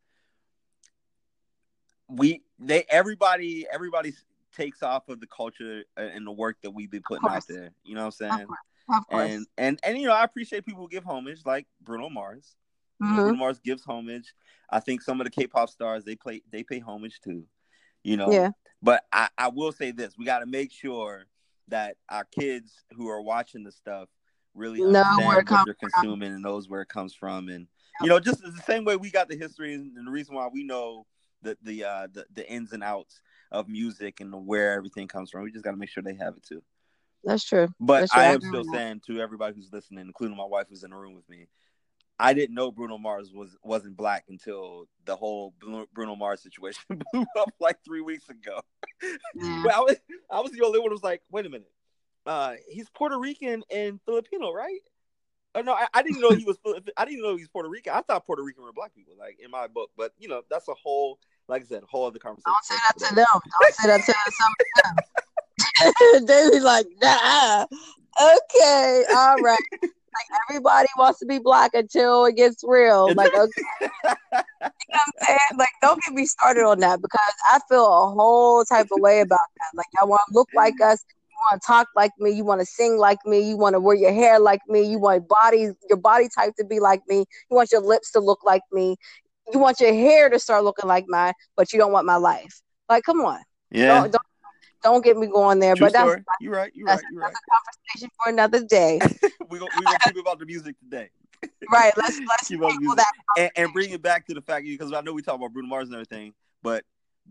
We 2.07 2.43
they 2.59 2.85
everybody 2.89 3.67
everybody's 3.69 4.23
takes 4.53 4.83
off 4.83 5.09
of 5.09 5.19
the 5.19 5.27
culture 5.27 5.83
and 5.97 6.25
the 6.25 6.31
work 6.31 6.57
that 6.63 6.71
we've 6.71 6.91
been 6.91 7.03
putting 7.07 7.29
out 7.29 7.43
there. 7.47 7.71
You 7.83 7.95
know 7.95 8.05
what 8.05 8.15
I'm 8.21 8.37
saying? 8.37 8.47
Of 8.89 9.07
course. 9.07 9.31
And 9.31 9.47
and 9.57 9.79
and 9.83 9.97
you 9.97 10.07
know, 10.07 10.13
I 10.13 10.23
appreciate 10.23 10.65
people 10.65 10.81
who 10.81 10.89
give 10.89 11.05
homage, 11.05 11.39
like 11.45 11.67
Bruno 11.81 12.09
Mars. 12.09 12.55
Mm-hmm. 13.01 13.15
Bruno 13.15 13.35
Mars 13.35 13.59
gives 13.59 13.83
homage. 13.83 14.33
I 14.69 14.79
think 14.79 15.01
some 15.01 15.19
of 15.21 15.25
the 15.25 15.31
K-pop 15.31 15.69
stars 15.69 16.03
they 16.03 16.15
play 16.15 16.41
they 16.51 16.63
pay 16.63 16.79
homage 16.79 17.19
too. 17.21 17.45
You 18.03 18.17
know. 18.17 18.31
Yeah. 18.31 18.51
But 18.81 19.05
I, 19.11 19.29
I 19.37 19.47
will 19.47 19.71
say 19.71 19.91
this: 19.91 20.17
we 20.17 20.25
got 20.25 20.39
to 20.39 20.45
make 20.45 20.71
sure 20.71 21.25
that 21.69 21.95
our 22.09 22.25
kids 22.25 22.83
who 22.91 23.07
are 23.07 23.21
watching 23.21 23.63
the 23.63 23.71
stuff 23.71 24.09
really 24.53 24.79
know 24.79 24.99
understand 24.99 25.27
where 25.27 25.37
what 25.37 25.65
they're 25.65 25.73
consuming 25.75 26.29
from. 26.29 26.35
and 26.35 26.43
knows 26.43 26.69
where 26.69 26.81
it 26.81 26.89
comes 26.89 27.13
from, 27.13 27.47
and 27.47 27.67
you 28.01 28.09
know, 28.09 28.19
just 28.19 28.41
the 28.41 28.51
same 28.65 28.83
way 28.83 28.97
we 28.97 29.09
got 29.09 29.29
the 29.29 29.37
history 29.37 29.73
and 29.73 30.05
the 30.05 30.11
reason 30.11 30.35
why 30.35 30.49
we 30.51 30.63
know 30.63 31.05
the 31.41 31.57
the 31.63 31.83
uh 31.83 32.07
the, 32.11 32.25
the 32.33 32.49
ins 32.51 32.73
and 32.73 32.83
outs 32.83 33.21
of 33.53 33.69
music 33.69 34.19
and 34.19 34.45
where 34.45 34.73
everything 34.73 35.07
comes 35.07 35.31
from. 35.31 35.43
We 35.43 35.51
just 35.51 35.63
got 35.63 35.71
to 35.71 35.77
make 35.77 35.89
sure 35.89 36.03
they 36.03 36.15
have 36.15 36.35
it 36.35 36.43
too. 36.43 36.61
That's 37.23 37.43
true. 37.43 37.69
But 37.79 38.01
That's 38.01 38.13
true. 38.13 38.21
I 38.21 38.25
am 38.25 38.41
still 38.41 38.65
saying 38.65 39.01
to 39.07 39.21
everybody 39.21 39.55
who's 39.55 39.71
listening, 39.71 40.05
including 40.05 40.35
my 40.35 40.45
wife 40.45 40.67
who's 40.69 40.83
in 40.83 40.89
the 40.89 40.97
room 40.97 41.13
with 41.13 41.29
me, 41.29 41.47
I 42.19 42.33
didn't 42.33 42.55
know 42.55 42.71
Bruno 42.71 42.97
Mars 42.97 43.31
was 43.33 43.55
wasn't 43.63 43.97
black 43.97 44.25
until 44.29 44.87
the 45.05 45.15
whole 45.15 45.53
Bruno 45.93 46.15
Mars 46.15 46.41
situation 46.41 46.81
blew 47.13 47.25
up 47.39 47.49
like 47.59 47.77
three 47.85 48.01
weeks 48.01 48.29
ago. 48.29 48.59
Yeah. 49.35 49.63
I 49.73 49.79
was 49.79 49.95
I 50.29 50.39
was 50.41 50.51
the 50.51 50.63
only 50.63 50.79
one 50.79 50.89
who 50.89 50.95
was 50.95 51.03
like, 51.03 51.21
wait 51.31 51.45
a 51.45 51.49
minute, 51.49 51.71
uh, 52.25 52.53
he's 52.69 52.89
Puerto 52.89 53.17
Rican 53.17 53.63
and 53.71 53.99
Filipino, 54.05 54.51
right? 54.51 54.79
Oh, 55.55 55.61
no, 55.61 55.73
I, 55.73 55.85
I, 55.93 56.01
didn't 56.01 56.19
know 56.19 56.31
he 56.31 56.45
was. 56.45 56.57
I 56.97 57.05
didn't 57.05 57.21
know 57.21 57.35
he 57.35 57.43
was 57.43 57.49
Puerto 57.49 57.69
Rican. 57.69 57.93
I 57.93 58.01
thought 58.01 58.25
Puerto 58.25 58.41
Rican 58.41 58.63
were 58.63 58.73
black 58.73 58.95
people, 58.95 59.13
like 59.19 59.37
in 59.43 59.51
my 59.51 59.67
book. 59.67 59.91
But 59.95 60.13
you 60.17 60.27
know, 60.27 60.41
that's 60.49 60.67
a 60.67 60.73
whole 60.73 61.19
like 61.47 61.63
I 61.63 61.65
said, 61.65 61.83
whole 61.89 62.05
other 62.05 62.19
conversation. 62.19 62.43
Don't 62.45 62.65
say 62.65 62.75
that 62.75 63.07
to 63.07 63.15
them. 63.15 63.25
Don't 63.33 63.73
say 63.73 63.87
that 63.87 64.05
to 64.05 64.13
some 64.31 64.53
of 64.59 64.83
them. 64.83 66.25
they 66.25 66.49
be 66.51 66.59
like, 66.59 66.87
nah. 67.01 67.65
Okay, 68.21 69.03
all 69.13 69.39
right. 69.39 69.59
like 69.81 70.39
everybody 70.49 70.87
wants 70.97 71.19
to 71.19 71.25
be 71.25 71.39
black 71.39 71.71
until 71.73 72.25
it 72.25 72.35
gets 72.35 72.63
real. 72.63 73.13
Like, 73.15 73.33
okay. 73.33 73.51
you 73.81 73.89
know 73.91 73.91
what 74.31 74.71
I'm 74.93 75.25
saying? 75.25 75.57
Like, 75.57 75.69
don't 75.81 76.01
get 76.03 76.13
me 76.13 76.25
started 76.25 76.63
on 76.63 76.79
that 76.79 77.01
because 77.01 77.33
I 77.51 77.59
feel 77.67 77.85
a 77.85 78.11
whole 78.11 78.63
type 78.65 78.87
of 78.91 79.01
way 79.01 79.21
about 79.21 79.39
that. 79.57 79.77
Like, 79.77 79.87
I 80.01 80.05
want 80.05 80.21
to 80.29 80.35
look 80.35 80.49
like 80.55 80.79
us. 80.81 81.03
You 81.29 81.35
want 81.49 81.61
to 81.61 81.65
talk 81.65 81.87
like 81.95 82.11
me. 82.19 82.31
You 82.31 82.45
want 82.45 82.61
to 82.61 82.65
sing 82.65 82.97
like 82.97 83.17
me. 83.25 83.39
You 83.41 83.57
want 83.57 83.73
to 83.73 83.79
wear 83.79 83.95
your 83.95 84.13
hair 84.13 84.39
like 84.39 84.61
me. 84.67 84.83
You 84.83 84.99
want 84.99 85.27
body, 85.27 85.69
your 85.89 85.97
body 85.97 86.29
type 86.33 86.53
to 86.59 86.65
be 86.65 86.79
like 86.79 87.01
me. 87.07 87.25
You 87.49 87.55
want 87.55 87.71
your 87.71 87.81
lips 87.81 88.11
to 88.11 88.19
look 88.19 88.43
like 88.45 88.61
me 88.71 88.95
you 89.51 89.59
want 89.59 89.79
your 89.79 89.93
hair 89.93 90.29
to 90.29 90.39
start 90.39 90.63
looking 90.63 90.87
like 90.87 91.05
mine, 91.07 91.33
but 91.55 91.73
you 91.73 91.79
don't 91.79 91.91
want 91.91 92.05
my 92.05 92.15
life. 92.15 92.61
Like, 92.89 93.03
come 93.03 93.21
on. 93.21 93.39
Yeah. 93.71 93.87
Don't 93.87 94.11
don't, 94.11 94.23
don't 94.83 95.03
get 95.03 95.17
me 95.17 95.27
going 95.27 95.59
there. 95.59 95.75
True 95.75 95.87
but 95.87 95.93
that's 95.93 96.05
you're 96.39 96.53
right. 96.53 96.71
You're 96.75 96.87
right. 96.87 97.01
You're 97.11 97.21
right. 97.21 97.33
conversation 97.51 98.09
for 98.23 98.31
another 98.31 98.63
day. 98.65 98.99
we 99.49 99.59
gonna 99.59 99.71
we 99.77 99.85
gonna 99.85 99.97
keep 100.05 100.17
about 100.17 100.39
the 100.39 100.45
music 100.45 100.75
today. 100.79 101.09
right. 101.71 101.93
Let's 101.97 102.19
let's 102.19 102.47
keep 102.47 102.59
about 102.59 102.73
that 102.97 103.11
and, 103.37 103.51
and, 103.55 103.73
bring 103.73 103.91
it 103.91 104.01
back 104.01 104.27
to 104.27 104.33
the 104.33 104.41
fact 104.41 104.65
because 104.65 104.93
I 104.93 105.01
know 105.01 105.13
we 105.13 105.21
talk 105.21 105.35
about 105.35 105.51
Bruno 105.51 105.67
Mars 105.67 105.87
and 105.87 105.95
everything, 105.95 106.33
but 106.61 106.83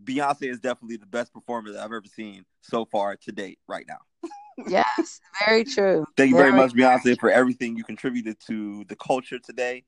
Beyonce 0.03 0.49
is 0.49 0.59
definitely 0.59 0.97
the 0.97 1.05
best 1.05 1.33
performer 1.33 1.71
that 1.71 1.79
I've 1.79 1.85
ever 1.85 2.03
seen 2.05 2.45
so 2.61 2.85
far 2.85 3.15
to 3.15 3.31
date 3.31 3.59
right 3.67 3.85
now. 3.87 4.29
yes, 4.67 5.19
very 5.45 5.63
true. 5.63 6.05
Thank 6.17 6.31
you 6.31 6.35
very, 6.35 6.51
very 6.51 6.61
much, 6.61 6.73
Beyonce, 6.73 7.19
for 7.19 7.29
everything 7.29 7.75
you 7.75 7.83
contributed 7.83 8.37
to 8.47 8.83
the 8.87 8.95
culture 8.95 9.39
today. 9.39 9.83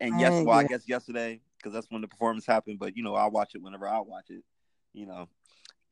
And 0.00 0.20
yes, 0.20 0.44
well, 0.44 0.56
I 0.56 0.64
guess 0.64 0.88
yesterday 0.88 1.40
because 1.58 1.72
that's 1.72 1.86
when 1.90 2.02
the 2.02 2.08
performance 2.08 2.46
happened. 2.46 2.78
But 2.78 2.96
you 2.96 3.02
know, 3.02 3.14
I 3.14 3.26
watch 3.26 3.54
it 3.54 3.62
whenever 3.62 3.88
I 3.88 4.00
watch 4.00 4.30
it. 4.30 4.42
You 4.92 5.06
know, 5.06 5.28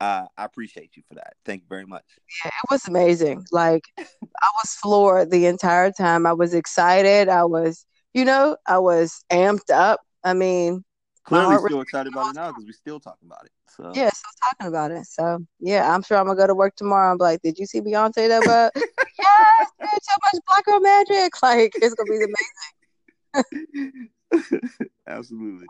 uh, 0.01 0.27
I 0.37 0.45
appreciate 0.45 0.97
you 0.97 1.03
for 1.09 1.15
that. 1.15 1.35
Thank 1.45 1.63
you 1.63 1.67
very 1.69 1.87
much. 1.87 2.05
Yeah, 2.45 2.49
it 2.49 2.71
was 2.71 2.87
amazing. 2.89 3.45
Like 3.53 3.85
I 3.99 4.49
was 4.63 4.75
floored 4.75 5.31
the 5.31 5.47
entire 5.47 5.91
time. 5.91 6.27
I 6.27 6.33
was 6.33 6.55
excited. 6.55 7.29
I 7.29 7.45
was, 7.45 7.87
you 8.15 8.25
know, 8.25 8.57
I 8.67 8.79
was 8.79 9.25
amped 9.31 9.71
up. 9.73 10.01
I 10.25 10.35
mean, 10.35 10.85
Clearly, 11.27 11.57
still 11.59 11.81
excited 11.81 12.13
about 12.13 12.29
it 12.29 12.37
now 12.37 12.49
because 12.49 12.65
we're 12.65 12.73
still 12.73 13.01
talking 13.01 13.27
about 13.27 13.45
it. 13.45 13.51
So 13.69 13.91
Yeah, 13.95 14.11
still 14.11 14.31
talking 14.49 14.69
about 14.69 14.93
it. 14.93 15.07
So 15.07 15.45
yeah, 15.59 15.93
I'm 15.93 16.03
sure 16.03 16.19
I'm 16.19 16.27
gonna 16.27 16.39
go 16.39 16.47
to 16.47 16.55
work 16.55 16.77
tomorrow. 16.77 17.11
I'm 17.11 17.19
like, 17.19 17.43
did 17.43 17.59
you 17.59 17.67
see 17.67 17.81
Beyonce 17.81 18.29
though? 18.29 18.43
But 18.47 18.73
yes, 18.77 19.69
so 20.03 20.13
much 20.33 20.43
black 20.47 20.65
girl 20.65 20.81
magic. 20.81 21.33
Like 21.43 21.73
it's 21.83 21.95
gonna 21.95 22.11
be 22.11 22.17
amazing. 22.17 23.66
absolutely. 25.07 25.67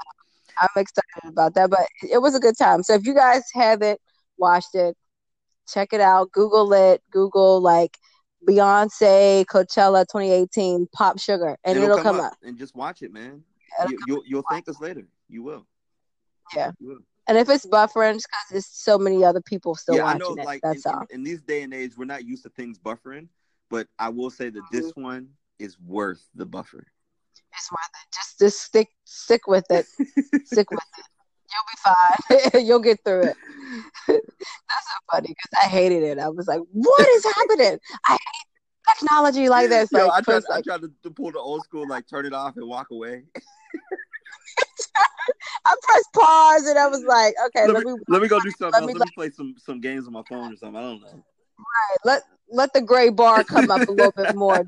I'm 0.61 0.69
excited 0.77 1.29
about 1.29 1.55
that. 1.55 1.71
But 1.71 1.87
it 2.11 2.21
was 2.21 2.35
a 2.35 2.41
good 2.41 2.57
time. 2.57 2.83
So 2.83 2.95
if 2.95 3.07
you 3.07 3.15
guys 3.15 3.43
haven't 3.55 4.01
watched 4.39 4.75
it, 4.75 4.97
check 5.69 5.93
it 5.93 6.01
out. 6.01 6.33
Google 6.33 6.73
it. 6.73 7.03
Google 7.11 7.61
like 7.61 7.97
Beyonce 8.49 9.45
Coachella 9.47 10.07
2018 10.07 10.89
Pop 10.93 11.19
Sugar, 11.19 11.57
and 11.65 11.79
it'll, 11.79 11.99
come, 11.99 12.21
up. 12.21 12.35
and 12.43 12.57
just 12.57 12.75
watch 12.75 13.03
it, 13.03 13.13
man. 13.13 13.43
It'll 13.81 13.91
You, 13.91 13.99
you'll 14.07 14.23
you'll 14.27 14.45
thank 14.51 14.69
us 14.69 14.81
later. 14.81 15.07
You 15.29 15.43
will. 15.43 15.67
Yeah. 16.55 16.71
You 16.79 16.89
will. 16.89 16.99
And 17.29 17.37
if 17.37 17.49
it's 17.49 17.67
buffering, 17.67 18.15
because 18.15 18.45
there's 18.51 18.67
so 18.67 18.99
many 18.99 19.25
other 19.25 19.41
people 19.41 19.75
still 19.75 19.97
yeah, 19.97 20.05
I 20.05 20.13
watching 20.15 20.37
know. 20.37 20.43
it. 20.43 20.47
Like 20.47 20.61
That's 20.63 20.87
in, 20.87 20.93
all. 20.93 21.01
in, 21.11 21.17
in 21.17 21.25
these 21.25 21.43
day 21.43 21.63
and 21.63 21.75
age, 21.75 21.97
we're 21.97 22.05
not 22.05 22.25
used 22.25 22.45
to 22.45 22.51
things 22.51 22.79
buffering, 22.79 23.27
but 23.69 23.89
I 23.99 24.11
will 24.11 24.31
say 24.31 24.49
that 24.49 24.63
this 24.71 24.93
Mm-hmm. 24.93 25.03
one 25.03 25.29
is 25.59 25.77
worth 25.81 26.25
the 26.37 26.47
buffer. 26.47 26.87
It's 27.55 27.71
worth 27.73 27.81
it. 27.81 28.15
Just 28.15 28.39
just 28.39 28.63
stick 28.63 28.89
stick 29.05 29.47
with 29.47 29.65
it. 29.71 29.87
stick 30.45 30.71
with 30.71 30.81
it. 30.99 31.05
You'll 31.53 31.65
be 31.71 31.77
fine. 31.83 32.65
You'll 32.67 32.81
get 32.81 32.99
through 33.05 33.29
it. 33.29 33.37
That's 34.09 34.21
so 34.87 34.95
funny 35.11 35.29
because 35.29 35.51
I 35.63 35.67
hated 35.67 36.03
it. 36.03 36.19
I 36.19 36.29
was 36.29 36.47
like, 36.49 36.61
"What 36.73 37.09
is 37.11 37.25
happening? 37.25 37.79
I 38.05 38.13
hate 38.13 38.47
technology 38.95 39.49
like 39.49 39.69
this." 39.71 39.91
Yo, 39.93 40.07
Like, 40.07 40.13
I 40.13 40.21
tried, 40.21 40.43
I 40.51 40.55
like, 40.57 40.65
tried 40.65 40.83
to, 40.83 40.91
to 41.03 41.11
pull 41.11 41.33
the 41.33 41.39
old 41.39 41.63
school, 41.65 41.87
like 41.89 42.07
turn 42.09 42.27
it 42.27 42.33
off 42.33 42.57
and 42.57 42.69
walk 42.69 42.89
away. 42.91 43.23
I 45.67 45.75
pressed 45.83 46.13
pause 46.13 46.67
and 46.67 46.79
I 46.79 46.87
was 46.87 47.03
like, 47.05 47.35
"Okay, 47.47 47.67
let, 47.67 47.75
let, 47.75 47.85
me, 47.85 47.93
me 47.93 47.99
let 48.09 48.23
me 48.23 48.29
go 48.29 48.41
do 48.41 48.51
something 48.51 48.73
let 48.73 48.83
else. 48.83 48.89
me 48.89 48.99
Let 48.99 49.07
me 49.07 49.13
play 49.15 49.31
some 49.31 49.55
some 49.59 49.81
games 49.81 50.07
on 50.07 50.13
my 50.13 50.23
phone 50.29 50.53
or 50.53 50.57
something. 50.57 50.77
I 50.77 50.83
don't 50.83 51.01
know. 51.01 51.25
Right. 51.59 51.99
Let 52.05 52.23
let 52.51 52.73
the 52.73 52.81
gray 52.83 53.09
bar 53.09 53.45
come 53.45 53.71
up 53.71 53.89
a 53.89 53.93
little 53.93 54.13
bit 54.17 54.35
more." 54.35 54.67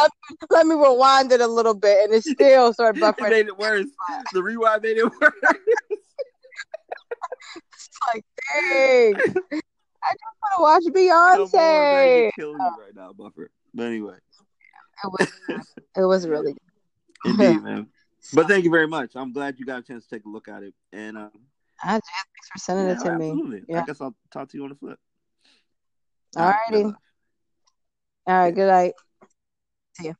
Let, 0.00 0.10
me, 0.30 0.36
let 0.50 0.66
me 0.66 0.74
rewind 0.74 1.32
it 1.32 1.40
a 1.40 1.46
little 1.46 1.74
bit, 1.74 2.04
and 2.04 2.12
it 2.14 2.24
still 2.24 2.72
started 2.72 3.02
It 3.02 3.04
buffering. 3.04 3.30
made 3.30 3.46
it 3.46 3.58
worse. 3.58 3.86
The 4.32 4.42
rewind 4.42 4.82
made 4.82 4.98
it 4.98 5.04
worse. 5.04 5.32
It's 7.74 7.88
like, 8.12 8.24
dang, 8.52 9.14
I 10.02 10.12
just 10.12 10.36
want 10.42 10.52
to 10.56 10.62
watch 10.62 10.82
Come 10.84 10.92
on, 10.92 11.48
Beyonce. 11.52 12.30
killing 12.38 12.58
me 12.58 12.64
right 12.82 12.94
now, 12.94 13.12
buffer. 13.12 13.50
But 13.74 13.86
anyway, 13.86 14.16
It 15.04 15.12
was, 15.12 15.32
it 15.96 16.04
was 16.04 16.26
really 16.28 16.54
good. 17.24 17.38
indeed, 17.40 17.62
man. 17.62 17.88
But 18.32 18.48
thank 18.48 18.64
you 18.64 18.70
very 18.70 18.88
much. 18.88 19.12
I'm 19.14 19.32
glad 19.32 19.58
you 19.58 19.66
got 19.66 19.80
a 19.80 19.82
chance 19.82 20.04
to 20.06 20.10
take 20.16 20.24
a 20.24 20.28
look 20.28 20.48
at 20.48 20.62
it. 20.62 20.74
And 20.92 21.16
um, 21.16 21.30
I 21.82 21.94
did. 21.94 22.02
Thanks 22.02 22.48
for 22.52 22.58
sending 22.58 22.86
yeah, 22.86 22.92
it 22.92 22.98
to 23.04 23.12
me. 23.16 23.30
absolutely. 23.30 23.62
Yeah. 23.68 23.82
I 23.82 23.84
guess 23.84 24.00
I'll 24.00 24.16
talk 24.32 24.48
to 24.50 24.56
you 24.56 24.64
on 24.64 24.70
the 24.70 24.76
flip. 24.76 24.98
Alrighty. 26.36 26.54
bye-bye. 26.70 26.92
All 28.26 28.38
right. 28.42 28.54
Good 28.54 28.66
night. 28.68 28.94
Ya. 29.98 30.16